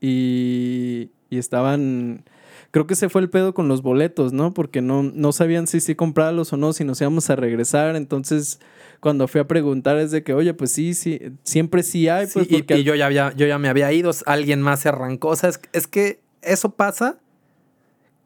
y, 0.00 1.10
y 1.30 1.38
estaban... 1.38 2.22
Creo 2.72 2.86
que 2.86 2.94
se 2.94 3.08
fue 3.08 3.20
el 3.20 3.30
pedo 3.30 3.52
con 3.52 3.66
los 3.66 3.82
boletos, 3.82 4.32
¿no? 4.32 4.54
Porque 4.54 4.80
no, 4.80 5.02
no 5.02 5.32
sabían 5.32 5.66
si 5.66 5.80
sí 5.80 5.96
comprarlos 5.96 6.52
o 6.52 6.56
no, 6.56 6.72
si 6.72 6.84
nos 6.84 7.00
íbamos 7.00 7.28
a 7.28 7.34
regresar. 7.36 7.96
Entonces, 7.96 8.60
cuando 9.00 9.26
fui 9.26 9.40
a 9.40 9.48
preguntar 9.48 9.96
es 9.98 10.12
de 10.12 10.22
que, 10.22 10.34
oye, 10.34 10.54
pues 10.54 10.70
sí, 10.72 10.94
sí, 10.94 11.20
siempre 11.42 11.82
sí 11.82 12.08
hay, 12.08 12.28
pues 12.28 12.46
Sí, 12.46 12.64
y- 12.68 12.82
yo, 12.84 12.94
ya 12.94 13.06
había, 13.06 13.32
yo 13.34 13.46
ya 13.46 13.58
me 13.58 13.68
había 13.68 13.92
ido, 13.92 14.12
alguien 14.26 14.62
más 14.62 14.80
se 14.80 14.88
arrancó. 14.88 15.28
O 15.30 15.36
sea, 15.36 15.50
es, 15.50 15.60
es 15.72 15.86
que 15.88 16.20
eso 16.42 16.70
pasa 16.70 17.18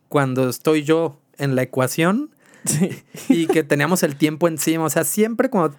cuando 0.09 0.49
estoy 0.49 0.83
yo 0.83 1.19
en 1.39 1.57
la 1.57 1.63
ecuación 1.63 2.31
Sí. 2.67 2.91
y 3.29 3.47
que 3.47 3.63
teníamos 3.63 4.03
el 4.03 4.17
tiempo 4.17 4.47
encima. 4.49 4.85
O 4.85 4.91
sea, 4.91 5.05
siempre 5.05 5.49
cuando, 5.51 5.77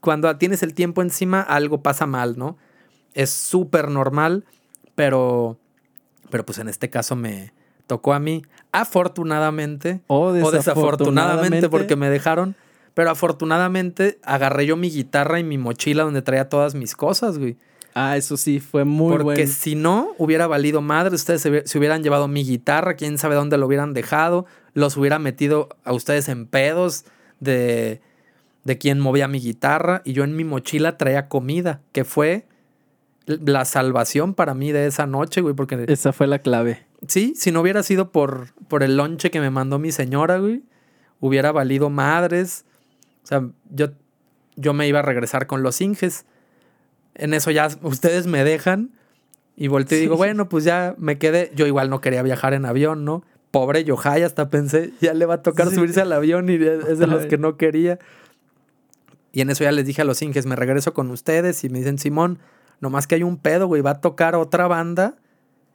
cuando 0.00 0.36
tienes 0.36 0.62
el 0.62 0.74
tiempo 0.74 1.02
encima, 1.02 1.40
algo 1.40 1.82
pasa 1.82 2.06
mal, 2.06 2.38
¿no? 2.38 2.56
Es 3.14 3.30
súper 3.30 3.88
normal, 3.90 4.44
pero, 4.94 5.58
pero 6.30 6.46
pues 6.46 6.58
en 6.58 6.68
este 6.68 6.88
caso 6.90 7.16
me 7.16 7.52
tocó 7.90 8.14
a 8.14 8.20
mí. 8.20 8.42
Afortunadamente, 8.70 10.00
O 10.06 10.28
o 10.28 10.50
desafortunadamente, 10.52 11.68
porque 11.68 11.96
me 11.96 12.08
dejaron. 12.08 12.54
Pero 12.94 13.10
afortunadamente 13.10 14.20
agarré 14.22 14.66
yo 14.66 14.76
mi 14.76 14.90
guitarra 14.90 15.40
y 15.40 15.44
mi 15.44 15.58
mochila 15.58 16.04
donde 16.04 16.22
traía 16.22 16.48
todas 16.48 16.76
mis 16.76 16.94
cosas, 16.94 17.38
güey. 17.38 17.56
Ah, 17.94 18.16
eso 18.16 18.36
sí, 18.36 18.60
fue 18.60 18.84
muy 18.84 19.10
Porque 19.10 19.24
bueno. 19.24 19.52
si 19.52 19.74
no, 19.74 20.12
hubiera 20.18 20.46
valido 20.46 20.80
madre. 20.82 21.16
Ustedes 21.16 21.42
se, 21.42 21.66
se 21.66 21.78
hubieran 21.78 22.04
llevado 22.04 22.28
mi 22.28 22.44
guitarra, 22.44 22.94
quién 22.94 23.18
sabe 23.18 23.34
dónde 23.34 23.58
lo 23.58 23.66
hubieran 23.66 23.92
dejado. 23.92 24.46
Los 24.72 24.96
hubiera 24.96 25.18
metido 25.18 25.68
a 25.84 25.92
ustedes 25.92 26.28
en 26.28 26.46
pedos 26.46 27.04
de, 27.40 28.00
de 28.62 28.78
quién 28.78 29.00
movía 29.00 29.26
mi 29.26 29.40
guitarra. 29.40 30.02
Y 30.04 30.12
yo 30.12 30.22
en 30.22 30.36
mi 30.36 30.44
mochila 30.44 30.96
traía 30.96 31.26
comida, 31.28 31.80
que 31.90 32.04
fue 32.04 32.46
la 33.26 33.64
salvación 33.64 34.34
para 34.34 34.54
mí 34.54 34.70
de 34.70 34.86
esa 34.86 35.06
noche, 35.06 35.40
güey. 35.40 35.54
Porque 35.56 35.84
Esa 35.88 36.12
fue 36.12 36.28
la 36.28 36.38
clave. 36.38 36.86
Sí, 37.06 37.34
si 37.36 37.50
no 37.52 37.60
hubiera 37.60 37.82
sido 37.82 38.10
por, 38.12 38.48
por 38.68 38.82
el 38.82 38.96
lonche 38.96 39.30
que 39.30 39.40
me 39.40 39.50
mandó 39.50 39.78
mi 39.78 39.92
señora, 39.92 40.38
güey, 40.38 40.62
hubiera 41.20 41.52
valido 41.52 41.90
madres. 41.90 42.64
O 43.24 43.26
sea, 43.26 43.46
yo, 43.70 43.88
yo 44.56 44.72
me 44.72 44.88
iba 44.88 45.00
a 45.00 45.02
regresar 45.02 45.46
con 45.46 45.62
los 45.62 45.80
Inges. 45.80 46.24
En 47.14 47.34
eso 47.34 47.50
ya 47.50 47.68
ustedes 47.82 48.26
me 48.26 48.44
dejan 48.44 48.90
y 49.56 49.68
volteo 49.68 49.98
y 49.98 50.02
digo, 50.02 50.14
Sí. 50.14 50.18
bueno, 50.18 50.48
pues 50.48 50.64
ya 50.64 50.94
me 50.98 51.18
quedé. 51.18 51.50
Yo 51.54 51.66
igual 51.66 51.90
no 51.90 52.00
quería 52.00 52.22
viajar 52.22 52.54
en 52.54 52.64
avión, 52.64 53.04
¿no? 53.04 53.24
Pobre 53.50 53.82
Yohai, 53.84 54.22
hasta 54.22 54.48
pensé, 54.48 54.92
ya 55.00 55.12
le 55.12 55.26
va 55.26 55.34
a 55.34 55.42
tocar 55.42 55.68
Sí. 55.68 55.74
subirse 55.74 56.00
al 56.00 56.12
avión 56.12 56.48
y 56.48 56.54
es 56.54 56.98
de 56.98 57.06
los 57.06 57.26
que 57.26 57.36
no 57.36 57.56
quería. 57.56 57.98
Y 59.32 59.40
en 59.42 59.50
eso 59.50 59.64
ya 59.64 59.72
les 59.72 59.86
dije 59.86 60.02
a 60.02 60.04
los 60.04 60.22
Inges, 60.22 60.46
me 60.46 60.56
regreso 60.56 60.94
con 60.94 61.10
ustedes 61.10 61.62
y 61.64 61.68
me 61.68 61.78
dicen, 61.78 61.98
Simón, 61.98 62.38
nomás 62.80 63.06
que 63.06 63.16
hay 63.16 63.22
un 63.22 63.36
pedo, 63.36 63.66
güey, 63.66 63.82
va 63.82 63.90
a 63.90 64.00
tocar 64.00 64.34
otra 64.34 64.66
banda 64.66 65.16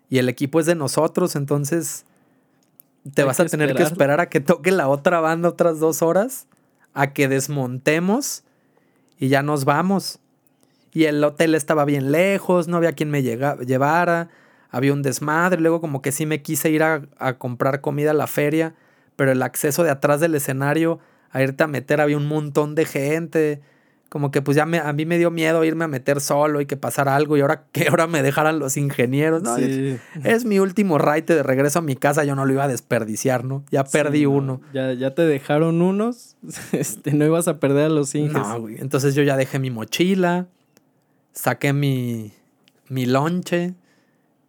y 0.10 0.18
el 0.20 0.30
equipo 0.30 0.60
es 0.60 0.66
de 0.66 0.76
nosotros, 0.76 1.36
entonces 1.36 2.06
te 3.14 3.22
Hay 3.22 3.28
vas 3.28 3.40
a 3.40 3.46
tener 3.46 3.76
que 3.76 3.84
esperar. 3.84 4.20
a 4.20 4.30
que 4.30 4.40
toque 4.40 4.72
la 4.72 4.88
otra 4.88 5.20
banda 5.20 5.50
otras 5.50 5.80
dos 5.80 6.02
horas, 6.02 6.48
a 6.94 7.14
que 7.14 7.28
desmontemos 7.28 8.44
y 9.20 9.28
ya 9.28 9.44
nos 9.44 9.66
vamos. 9.66 10.20
Y 10.92 11.06
el 11.06 11.24
hotel 11.24 11.56
estaba 11.56 11.86
bien 11.86 12.12
lejos, 12.12 12.68
no 12.68 12.78
había 12.78 12.94
quien 12.94 13.10
me 13.12 13.22
llega- 13.22 13.58
llevara, 13.58 14.30
había 14.72 14.94
un 14.94 15.02
desmadre. 15.02 15.60
Luego 15.62 15.82
como 15.82 16.02
que 16.02 16.12
sí 16.12 16.26
me 16.26 16.42
quise 16.42 16.70
ir 16.70 16.84
a, 16.84 17.04
a 17.18 17.34
comprar 17.38 17.82
comida 17.82 18.12
a 18.12 18.14
la 18.14 18.28
feria, 18.28 18.76
pero 19.16 19.32
el 19.32 19.42
acceso 19.42 19.84
de 19.84 19.90
atrás 19.92 20.20
del 20.22 20.36
escenario 20.36 21.00
a 21.32 21.42
irte 21.44 21.64
a 21.64 21.68
meter 21.68 22.00
había 22.00 22.16
un 22.18 22.28
montón 22.28 22.76
de 22.76 22.86
gente. 22.86 23.62
Como 24.16 24.32
que 24.32 24.42
pues 24.42 24.56
ya 24.56 24.66
me, 24.66 24.78
a 24.80 24.94
mí 24.94 25.06
me 25.06 25.18
dio 25.18 25.30
miedo 25.30 25.62
irme 25.66 25.84
a 25.84 25.88
meter 25.90 26.22
solo 26.22 26.62
y 26.62 26.66
que 26.66 26.78
pasara 26.78 27.18
algo 27.18 27.36
y 27.36 27.42
ahora 27.42 27.66
que 27.74 27.90
ahora 27.90 28.08
me 28.08 28.24
dejaran 28.24 28.60
los 28.60 28.78
ingenieros. 28.78 29.44
No, 29.44 29.58
Sí. 29.58 29.98
es 30.24 30.46
mi 30.46 30.58
último 30.60 30.98
ride 30.98 31.36
de 31.36 31.44
regreso 31.44 31.80
a 31.80 31.82
mi 31.82 31.98
casa, 31.98 32.24
yo 32.24 32.34
no 32.34 32.46
lo 32.46 32.54
iba 32.54 32.64
a 32.64 32.70
desperdiciar, 32.70 33.44
¿no? 33.44 33.66
Ya 33.72 33.84
perdí 33.84 34.20
Sí, 34.20 34.24
no, 34.24 34.30
uno. 34.32 34.62
Ya, 34.74 34.94
ya 34.94 35.14
te 35.14 35.24
dejaron 35.24 35.82
unos. 35.82 36.38
Este, 36.72 37.12
no 37.12 37.26
ibas 37.26 37.50
a 37.50 37.60
perder 37.60 37.88
a 37.88 37.90
los 37.90 38.16
Inges. 38.16 38.34
No, 38.36 38.62
güey. 38.62 38.78
Entonces 38.80 39.16
yo 39.16 39.24
ya 39.24 39.36
dejé 39.36 39.60
mi 39.60 39.70
mochila, 39.70 40.48
saqué 41.34 41.74
mi, 41.74 42.32
mi 42.88 43.06
lonche 43.06 43.74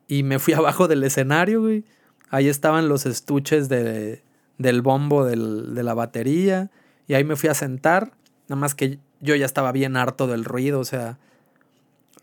y 0.07 0.22
me 0.22 0.38
fui 0.38 0.55
abajo 0.55 0.87
del 0.87 1.02
escenario, 1.02 1.61
güey. 1.62 1.85
Ahí 2.31 2.48
estaban 2.48 2.88
los 2.88 3.05
estuches 3.05 3.68
de, 3.68 4.22
del 4.59 4.81
bombo 4.83 5.24
del- 5.24 5.74
de 5.74 5.83
la 5.83 5.94
batería 5.94 6.70
y 7.09 7.14
ahí 7.14 7.24
me 7.24 7.35
fui 7.35 7.48
a 7.48 7.55
sentar. 7.55 8.12
Nada 8.48 8.61
más 8.61 8.76
que 8.76 9.00
yo 9.20 9.35
ya 9.35 9.46
estaba 9.46 9.72
bien 9.72 9.96
harto 9.96 10.26
del 10.26 10.44
ruido, 10.44 10.81
o 10.81 10.85
sea, 10.85 11.18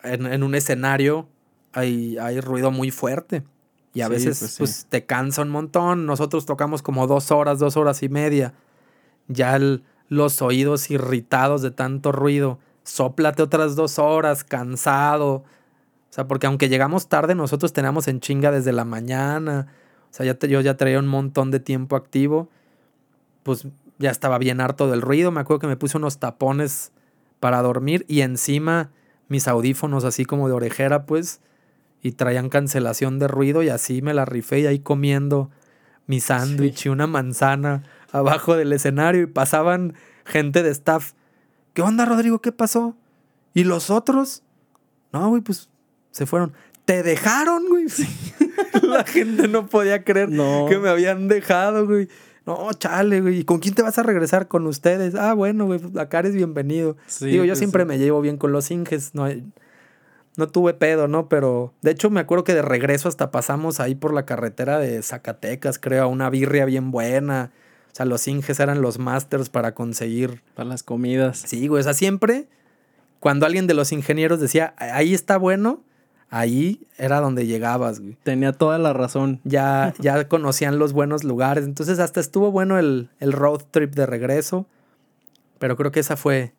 en, 0.04 0.26
en 0.26 0.44
un 0.44 0.56
escenario 0.56 1.28
hay, 1.74 2.18
hay 2.18 2.40
ruido 2.40 2.72
muy 2.72 2.92
fuerte. 2.92 3.44
Y 3.96 4.02
a 4.02 4.08
Sí, 4.08 4.12
veces 4.12 4.40
pues 4.40 4.52
sí. 4.52 4.58
pues, 4.60 4.86
te 4.90 5.06
cansa 5.06 5.42
un 5.44 5.50
montón. 5.50 6.06
Nosotros 6.06 6.46
tocamos 6.46 6.82
como 6.82 7.06
dos 7.08 7.30
horas, 7.32 7.60
dos 7.60 7.78
horas 7.78 8.02
y 8.04 8.10
media. 8.10 8.54
Ya 9.28 9.56
el- 9.56 9.84
los 10.10 10.42
oídos 10.42 10.90
irritados 10.92 11.62
de 11.62 11.72
tanto 11.72 12.12
ruido. 12.12 12.60
Sóplate 12.84 13.42
otras 13.44 13.76
dos 13.76 14.00
horas, 14.00 14.44
cansado. 14.44 15.36
O 15.36 15.46
sea, 16.10 16.28
porque 16.28 16.48
aunque 16.48 16.70
llegamos 16.70 17.08
tarde, 17.08 17.34
nosotros 17.36 17.72
teníamos 17.74 18.08
en 18.08 18.20
chinga 18.20 18.52
desde 18.52 18.72
la 18.74 18.84
mañana. 18.86 19.68
O 20.12 20.14
sea, 20.14 20.26
ya 20.26 20.34
te- 20.36 20.48
yo 20.50 20.60
ya 20.62 20.76
traía 20.76 21.00
un 21.00 21.08
montón 21.08 21.52
de 21.52 21.60
tiempo 21.60 21.96
activo. 21.96 22.50
Pues 23.44 23.68
ya 24.00 24.12
estaba 24.12 24.38
bien 24.38 24.62
harto 24.62 24.90
del 24.90 25.02
ruido. 25.02 25.32
Me 25.32 25.42
acuerdo 25.42 25.60
que 25.62 25.68
me 25.68 25.78
puse 25.78 25.98
unos 25.98 26.20
tapones 26.20 26.92
para 27.40 27.62
dormir 27.62 28.06
y 28.08 28.22
encima 28.22 28.92
mis 29.28 29.48
audífonos 29.48 30.04
así 30.04 30.26
como 30.26 30.48
de 30.48 30.54
orejera, 30.54 31.06
pues. 31.06 31.42
Y 32.02 32.12
traían 32.14 32.50
cancelación 32.50 33.18
de 33.20 33.28
ruido 33.28 33.64
y 33.64 33.70
así 33.70 34.02
me 34.02 34.14
la 34.14 34.26
rifé 34.26 34.60
y 34.62 34.66
ahí 34.66 34.80
comiendo 34.80 35.50
mi 36.06 36.20
sándwich 36.20 36.86
y 36.86 36.90
una 36.90 37.08
manzana 37.08 37.84
abajo 38.12 38.56
del 38.58 38.74
escenario 38.74 39.22
y 39.22 39.28
pasaban 39.28 39.94
gente 40.26 40.64
de 40.64 40.70
staff. 40.72 41.14
¿Qué 41.74 41.82
onda, 41.82 42.06
Rodrigo? 42.06 42.40
¿Qué 42.42 42.52
pasó? 42.52 42.96
¿Y 43.54 43.64
los 43.64 43.90
otros? 43.90 44.44
No, 45.14 45.30
güey, 45.30 45.42
pues 45.42 45.70
se 46.12 46.26
fueron. 46.26 46.54
¿Te 46.86 47.04
dejaron, 47.04 47.64
güey? 47.70 47.86
la 48.82 49.06
gente 49.06 49.48
no 49.48 49.68
podía 49.68 50.04
creer 50.04 50.30
No. 50.30 50.66
que 50.68 50.78
me 50.80 50.90
habían 50.90 51.28
dejado, 51.30 51.88
güey. 51.88 52.10
No, 52.46 52.72
chale, 52.74 53.22
güey. 53.22 53.40
¿Y 53.40 53.44
con 53.46 53.60
quién 53.60 53.74
te 53.74 53.82
vas 53.82 53.98
a 53.98 54.04
regresar? 54.04 54.48
Con 54.48 54.68
ustedes. 54.68 55.16
Ah, 55.16 55.34
bueno, 55.34 55.66
güey, 55.66 55.80
pues 55.80 55.96
acá 55.98 56.20
eres 56.20 56.36
bienvenido. 56.36 56.98
Sí, 57.08 57.28
Digo, 57.28 57.46
yo 57.46 57.52
pues, 57.52 57.60
siempre 57.60 57.84
sí. 57.84 57.88
me 57.88 57.98
llevo 57.98 58.22
bien 58.22 58.38
con 58.38 58.52
los 58.52 58.70
Inges. 58.70 59.16
No, 59.16 59.28
no 60.36 60.48
tuve 60.48 60.74
pedo, 60.74 61.08
¿no? 61.08 61.30
Pero 61.30 61.74
de 61.82 61.92
hecho 61.92 62.10
me 62.10 62.20
acuerdo 62.20 62.44
que 62.44 62.54
de 62.54 62.62
regreso 62.62 63.08
hasta 63.08 63.32
pasamos 63.32 63.80
ahí 63.80 63.96
por 63.96 64.14
la 64.14 64.26
carretera 64.26 64.80
de 64.80 65.02
Zacatecas, 65.02 65.80
creo, 65.80 66.04
a 66.04 66.08
una 66.08 66.30
birria 66.30 66.66
bien 66.66 66.92
buena. 66.92 67.52
O 67.92 67.96
sea, 67.96 68.06
los 68.06 68.28
Inges 68.28 68.60
eran 68.60 68.82
los 68.82 69.00
masters 69.00 69.50
para 69.50 69.74
conseguir. 69.74 70.42
Para 70.56 70.68
las 70.68 70.84
comidas. 70.84 71.44
Sí, 71.46 71.68
güey. 71.68 71.82
O 71.82 71.84
sea, 71.84 71.94
siempre 71.94 72.48
cuando 73.20 73.46
alguien 73.46 73.68
de 73.68 73.74
los 73.74 73.94
ingenieros 73.94 74.42
decía, 74.42 74.74
ahí 74.78 75.14
está 75.14 75.38
bueno, 75.38 75.82
ahí 76.34 76.82
era 76.98 77.20
donde 77.22 77.46
llegabas, 77.46 78.00
güey. 78.00 78.18
Tenía 78.24 78.52
toda 78.54 78.80
la 78.80 78.92
razón. 78.92 79.40
Ya, 79.44 79.94
ya 80.00 80.28
conocían 80.28 80.80
los 80.80 80.92
buenos 80.92 81.24
lugares. 81.24 81.66
Entonces 81.66 82.00
hasta 82.00 82.20
estuvo 82.20 82.52
bueno 82.52 82.80
el, 82.80 83.10
el 83.20 83.32
road 83.32 83.62
trip 83.70 83.94
de 83.94 84.06
regreso. 84.06 84.66
Pero 85.60 85.78
creo 85.78 85.92
que 85.92 86.00
esa 86.00 86.18
fue 86.18 86.54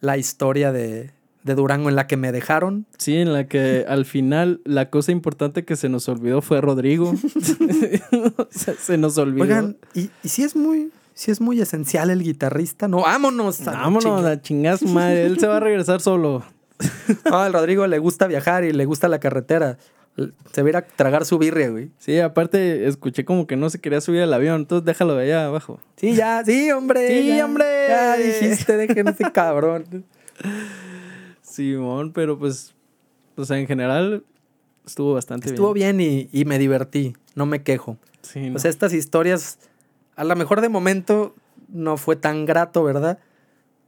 la 0.00 0.16
historia 0.16 0.72
de, 0.72 1.10
de 1.44 1.54
Durango 1.54 1.90
en 1.90 1.96
la 1.96 2.06
que 2.06 2.16
me 2.16 2.32
dejaron. 2.32 2.86
Sí, 2.96 3.16
en 3.16 3.32
la 3.34 3.46
que 3.46 3.84
al 3.86 4.06
final 4.06 4.60
la 4.64 4.88
cosa 4.90 5.12
importante 5.12 5.64
que 5.64 5.76
se 5.76 5.88
nos 5.88 6.08
olvidó 6.08 6.40
fue 6.40 6.60
Rodrigo. 6.60 7.12
Se 8.50 8.96
nos 8.96 9.18
olvidó. 9.18 9.44
Oigan, 9.44 9.76
y, 9.94 10.10
y 10.22 10.28
si 10.28 10.42
es 10.42 10.56
muy, 10.56 10.90
si 11.14 11.30
es 11.30 11.40
muy 11.40 11.60
esencial 11.60 12.10
el 12.10 12.22
guitarrista, 12.22 12.88
no, 12.88 13.02
vámonos. 13.02 13.60
a 13.66 13.72
la 13.72 13.78
Vámonos 13.80 14.04
chinga. 14.04 14.30
a 14.30 14.40
chingar 14.42 14.78
su 14.78 14.88
madre. 14.88 15.26
Él 15.26 15.38
se 15.38 15.46
va 15.46 15.58
a 15.58 15.60
regresar 15.60 16.00
solo. 16.00 16.42
No, 17.24 17.38
al 17.42 17.52
Rodrigo 17.52 17.86
le 17.86 17.98
gusta 17.98 18.26
viajar 18.26 18.64
y 18.64 18.72
le 18.72 18.84
gusta 18.84 19.08
la 19.08 19.20
carretera. 19.20 19.78
Se 20.52 20.62
va 20.62 20.66
a 20.66 20.70
ir 20.70 20.76
a 20.76 20.82
tragar 20.82 21.24
su 21.24 21.38
birria, 21.38 21.68
güey. 21.70 21.90
Sí, 21.98 22.18
aparte 22.18 22.88
escuché 22.88 23.24
como 23.24 23.46
que 23.46 23.56
no 23.56 23.70
se 23.70 23.80
quería 23.80 24.00
subir 24.00 24.22
al 24.22 24.34
avión, 24.34 24.62
entonces 24.62 24.84
déjalo 24.84 25.14
de 25.14 25.24
allá 25.24 25.46
abajo. 25.46 25.80
Sí, 25.96 26.14
ya, 26.14 26.42
sí, 26.44 26.72
hombre. 26.72 27.06
Sí, 27.06 27.28
ya, 27.28 27.44
hombre. 27.44 27.64
Ya 27.88 28.16
dijiste, 28.16 28.76
dejen 28.76 29.08
ese 29.08 29.30
cabrón. 29.30 30.04
Simón, 31.42 32.12
pero 32.12 32.38
pues, 32.38 32.74
o 33.36 33.44
sea, 33.44 33.58
en 33.58 33.66
general 33.66 34.24
estuvo 34.86 35.14
bastante 35.14 35.48
Estuvo 35.48 35.72
bien. 35.72 35.96
bien 35.98 36.28
y, 36.32 36.40
y 36.40 36.44
me 36.44 36.58
divertí, 36.58 37.14
no 37.34 37.46
me 37.46 37.62
quejo. 37.62 37.96
Sí, 38.22 38.50
no. 38.50 38.56
O 38.56 38.58
sea, 38.58 38.70
estas 38.70 38.92
historias, 38.92 39.58
a 40.16 40.24
lo 40.24 40.34
mejor 40.36 40.60
de 40.60 40.68
momento 40.68 41.34
no 41.68 41.96
fue 41.96 42.16
tan 42.16 42.44
grato, 42.44 42.82
¿verdad? 42.84 43.18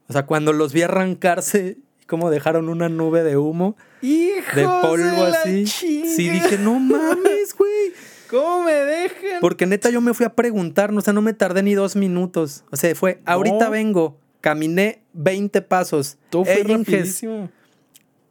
O 0.08 0.12
sea, 0.12 0.26
cuando 0.26 0.52
los 0.52 0.72
vi 0.72 0.82
arrancarse 0.82 1.78
y 2.10 2.16
como 2.16 2.30
dejaron 2.30 2.68
una 2.68 2.88
nube 2.88 3.22
de 3.22 3.36
humo, 3.36 3.76
de 4.02 4.68
polvo 4.82 5.24
así, 5.24 5.66
sí 5.66 6.28
dije, 6.28 6.58
no 6.58 6.78
mames, 6.78 7.54
güey. 7.56 7.92
¿Cómo 8.28 8.64
me 8.64 8.72
dejan? 8.72 9.40
Porque 9.40 9.66
neta 9.66 9.90
yo 9.90 10.00
me 10.00 10.14
fui 10.14 10.24
a 10.26 10.34
preguntar, 10.34 10.92
no, 10.92 10.98
o 10.98 11.02
sea, 11.02 11.12
no 11.12 11.20
me 11.22 11.32
tardé 11.32 11.62
ni 11.62 11.74
dos 11.74 11.96
minutos. 11.96 12.64
O 12.70 12.76
sea, 12.76 12.94
fue, 12.94 13.20
ahorita 13.26 13.64
No. 13.64 13.70
vengo, 13.72 14.18
caminé 14.40 15.02
20 15.14 15.62
pasos. 15.62 16.16
Todo 16.30 16.44
fue 16.44 16.62
rapidísimo. 16.62 17.50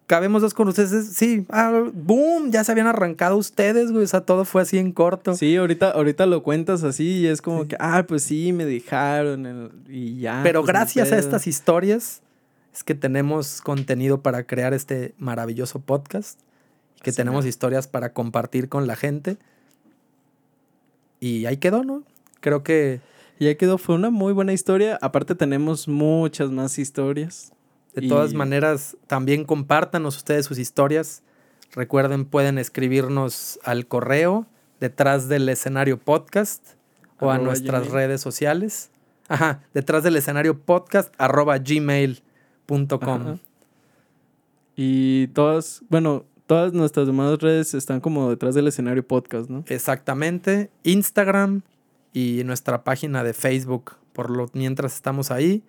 cabemos 0.07 0.41
dos 0.41 0.53
con 0.53 0.67
ustedes. 0.69 1.09
Sí, 1.13 1.45
ah, 1.49 1.83
boom, 1.93 2.49
ya 2.49 2.63
se 2.63 2.71
habían 2.71 2.87
arrancado 2.87 3.35
ustedes, 3.37 3.91
güey. 3.91 4.05
O 4.05 4.07
sea, 4.07 4.21
todo 4.21 4.45
fue 4.45 4.61
así 4.61 4.77
en 4.77 4.91
corto. 4.93 5.35
Sí, 5.35 5.55
ahorita, 5.57 5.91
ahorita 5.91 6.25
lo 6.25 6.43
cuentas 6.43 6.83
así 6.83 7.19
y 7.19 7.27
es 7.27 7.41
como 7.41 7.67
que, 7.67 7.75
ah, 7.79 8.05
pues 8.07 8.23
sí, 8.23 8.51
me 8.53 8.65
dejaron 8.65 9.45
el- 9.45 9.71
y 9.87 10.19
ya. 10.19 10.39
Pero 10.43 10.61
pues, 10.61 10.69
gracias 10.69 11.11
a 11.11 11.17
estas 11.19 11.45
historias 11.45 12.21
es 12.79 12.85
que 12.85 12.95
tenemos 12.95 13.61
contenido 13.61 14.21
para 14.21 14.47
crear 14.47 14.73
este 14.73 15.13
maravilloso 15.17 15.81
podcast. 15.81 16.39
Y 16.95 17.01
que 17.01 17.11
tenemos 17.11 17.45
historias 17.45 17.89
para 17.89 18.13
compartir 18.13 18.69
con 18.69 18.87
la 18.87 18.95
gente. 18.95 19.37
Y 21.19 21.45
ahí 21.45 21.57
quedó, 21.57 21.83
¿no? 21.83 22.03
Creo 22.39 22.63
que 22.63 23.01
Y 23.37 23.45
ya 23.45 23.55
quedó, 23.55 23.77
fue 23.77 23.95
una 23.95 24.11
muy 24.11 24.31
buena 24.31 24.53
historia. 24.53 24.97
Aparte 25.01 25.35
tenemos 25.35 25.89
muchas 25.89 26.51
más 26.51 26.79
historias. 26.79 27.51
de 27.95 28.07
todas 28.07 28.33
maneras 28.33 28.95
también 29.07 29.43
compártanos 29.43 30.15
ustedes 30.15 30.45
sus 30.45 30.57
historias. 30.57 31.21
Recuerden, 31.73 32.23
pueden 32.23 32.57
escribirnos 32.57 33.59
al 33.63 33.87
correo 33.87 34.47
detrás 34.79 35.27
del 35.27 35.49
escenario 35.49 35.99
podcast 35.99 36.65
o 37.19 37.29
a 37.29 37.39
nuestras 37.39 37.89
gmail. 37.89 37.93
redes 37.93 38.21
sociales. 38.21 38.89
Ajá, 39.27 39.63
detrás 39.73 40.03
del 40.03 40.15
escenario 40.15 40.61
podcast 40.61 41.13
arroba 41.17 41.57
gmail.com. 41.57 42.28
Y 44.75 45.27
todas, 45.27 45.83
bueno, 45.89 46.25
todas 46.47 46.73
nuestras 46.73 47.05
demás 47.05 47.37
redes 47.39 47.73
están 47.73 47.99
como 47.99 48.29
detrás 48.29 48.55
del 48.55 48.67
escenario 48.67 49.05
podcast, 49.05 49.49
¿no? 49.49 49.63
Exactamente. 49.67 50.69
Instagram 50.83 51.61
y 52.13 52.43
nuestra 52.45 52.83
página 52.83 53.23
de 53.23 53.33
Facebook. 53.33 53.95
Por 54.13 54.29
lo 54.29 54.49
mientras 54.53 54.95
estamos 54.95 55.31
ahí. 55.31 55.63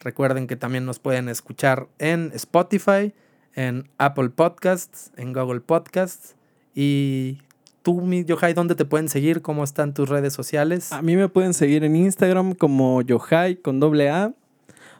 Recuerden 0.00 0.46
que 0.46 0.56
también 0.56 0.84
nos 0.84 0.98
pueden 0.98 1.28
escuchar 1.28 1.88
en 1.98 2.30
Spotify, 2.34 3.14
en 3.54 3.88
Apple 3.98 4.30
Podcasts, 4.30 5.12
en 5.16 5.32
Google 5.32 5.60
Podcasts. 5.60 6.34
Y 6.74 7.38
tú, 7.82 8.00
mi 8.00 8.24
Yohai, 8.24 8.52
¿dónde 8.52 8.74
te 8.74 8.84
pueden 8.84 9.08
seguir? 9.08 9.42
¿Cómo 9.42 9.64
están 9.64 9.94
tus 9.94 10.08
redes 10.08 10.32
sociales? 10.32 10.92
A 10.92 11.02
mí 11.02 11.16
me 11.16 11.28
pueden 11.28 11.54
seguir 11.54 11.84
en 11.84 11.94
Instagram 11.94 12.54
como 12.54 13.00
Yohai 13.02 13.56
con 13.56 13.80
doble 13.80 14.10
A. 14.10 14.34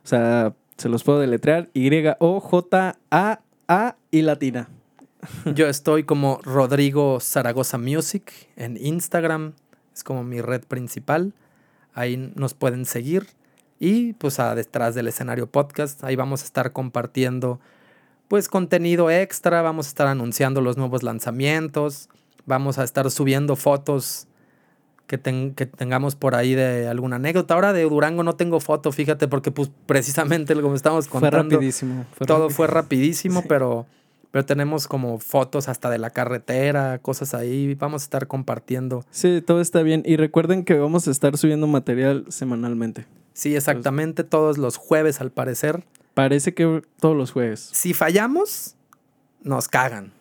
O 0.04 0.06
sea, 0.08 0.54
se 0.76 0.88
los 0.88 1.04
puedo 1.04 1.20
deletrear. 1.20 1.68
Y-O-J-A-A 1.74 3.36
y 4.10 4.22
latina. 4.22 4.68
Yo 5.54 5.66
estoy 5.66 6.04
como 6.04 6.40
Rodrigo 6.42 7.18
Zaragoza 7.20 7.78
Music 7.78 8.32
en 8.56 8.76
Instagram. 8.76 9.54
Es 9.94 10.04
como 10.04 10.24
mi 10.24 10.40
red 10.40 10.62
principal. 10.64 11.32
Ahí 11.94 12.32
nos 12.34 12.54
pueden 12.54 12.84
seguir. 12.84 13.26
Y 13.78 14.12
pues 14.14 14.38
a 14.38 14.54
detrás 14.54 14.94
del 14.94 15.08
escenario 15.08 15.46
podcast. 15.46 16.04
Ahí 16.04 16.16
vamos 16.16 16.42
a 16.42 16.44
estar 16.44 16.72
compartiendo 16.72 17.60
pues 18.28 18.48
contenido 18.48 19.10
extra. 19.10 19.62
Vamos 19.62 19.86
a 19.86 19.88
estar 19.88 20.06
anunciando 20.06 20.60
los 20.60 20.76
nuevos 20.76 21.02
lanzamientos. 21.02 22.08
Vamos 22.44 22.78
a 22.78 22.84
estar 22.84 23.10
subiendo 23.10 23.56
fotos 23.56 24.28
que, 25.06 25.18
ten- 25.18 25.54
que 25.54 25.66
tengamos 25.66 26.16
por 26.16 26.34
ahí 26.34 26.54
de 26.54 26.88
alguna 26.88 27.16
anécdota. 27.16 27.54
Ahora 27.54 27.72
de 27.72 27.82
Durango 27.82 28.22
no 28.22 28.34
tengo 28.36 28.60
foto, 28.60 28.92
fíjate, 28.92 29.28
porque 29.28 29.50
pues 29.50 29.70
precisamente 29.86 30.54
como 30.60 30.74
estamos 30.74 31.08
Fue 31.08 31.20
contando, 31.20 31.54
rapidísimo. 31.56 32.06
fue 32.12 32.26
todo 32.26 32.48
rapi- 32.48 32.52
fue 32.54 32.66
rapidísimo, 32.66 33.40
Sí. 33.42 33.46
pero, 33.48 33.86
pero 34.32 34.44
tenemos 34.44 34.88
como 34.88 35.18
fotos 35.18 35.68
hasta 35.68 35.88
de 35.90 35.98
la 35.98 36.10
carretera, 36.10 36.98
cosas 36.98 37.34
ahí. 37.34 37.74
Vamos 37.76 38.02
a 38.02 38.04
estar 38.04 38.26
compartiendo. 38.26 39.04
Sí, 39.10 39.40
todo 39.46 39.60
está 39.60 39.82
bien. 39.82 40.02
Y 40.04 40.16
recuerden 40.16 40.64
que 40.64 40.74
vamos 40.74 41.06
a 41.08 41.10
estar 41.10 41.36
subiendo 41.38 41.66
material 41.66 42.24
semanalmente. 42.28 43.06
Sí, 43.32 43.54
exactamente, 43.54 44.24
todos 44.24 44.58
los 44.58 44.76
jueves 44.76 45.20
al 45.20 45.30
parecer. 45.30 45.84
Parece 46.14 46.54
que 46.54 46.82
todos 46.98 47.14
los 47.16 47.30
jueves. 47.30 47.68
Si 47.72 47.92
fallamos, 47.94 48.74
nos 49.42 49.68
cagan. 49.68 50.12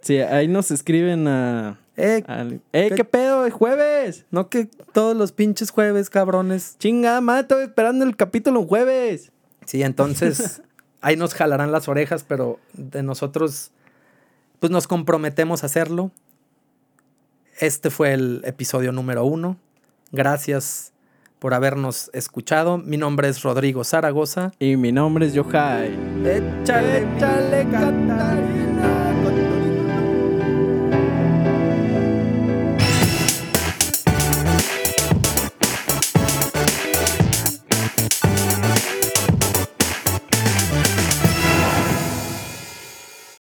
Sí, 0.00 0.18
ahí 0.18 0.48
nos 0.48 0.70
escriben 0.70 1.28
a... 1.28 1.78
Eh, 1.96 2.22
al- 2.26 2.60
¡Ey, 2.72 2.90
qué 2.90 3.04
pedo! 3.04 3.46
¡Es 3.46 3.54
jueves! 3.54 4.26
no 4.30 4.48
que 4.50 4.66
todos 4.92 5.16
los 5.16 5.32
pinches 5.32 5.70
jueves, 5.70 6.10
cabrones. 6.10 6.76
¡Chinga, 6.78 7.20
madre! 7.20 7.42
Estoy 7.42 7.64
esperando 7.64 8.04
el 8.04 8.16
capítulo 8.16 8.64
jueves. 8.66 9.32
Sí, 9.64 9.82
entonces 9.82 10.62
ahí 11.00 11.16
nos 11.16 11.34
jalarán 11.34 11.72
las 11.72 11.88
orejas, 11.88 12.24
pero 12.26 12.58
de 12.74 13.02
nosotros, 13.02 13.70
pues 14.60 14.70
nos 14.70 14.86
comprometemos 14.86 15.62
a 15.62 15.66
hacerlo. 15.66 16.10
Este 17.58 17.88
fue 17.90 18.12
el 18.12 18.42
episodio 18.44 18.92
número 18.92 19.24
uno. 19.24 19.56
Gracias 20.12 20.92
por 21.38 21.54
habernos 21.54 22.10
escuchado. 22.12 22.76
Mi 22.78 22.96
nombre 22.98 23.28
es 23.28 23.42
Rodrigo 23.42 23.82
Zaragoza. 23.84 24.52
Y 24.58 24.76
mi 24.76 24.92
nombre 24.92 25.26
es 25.26 25.32
Yohai. 25.32 25.94
Échale, 26.24 26.98
¡Échale, 27.16 27.66
Catarina! 27.70 29.05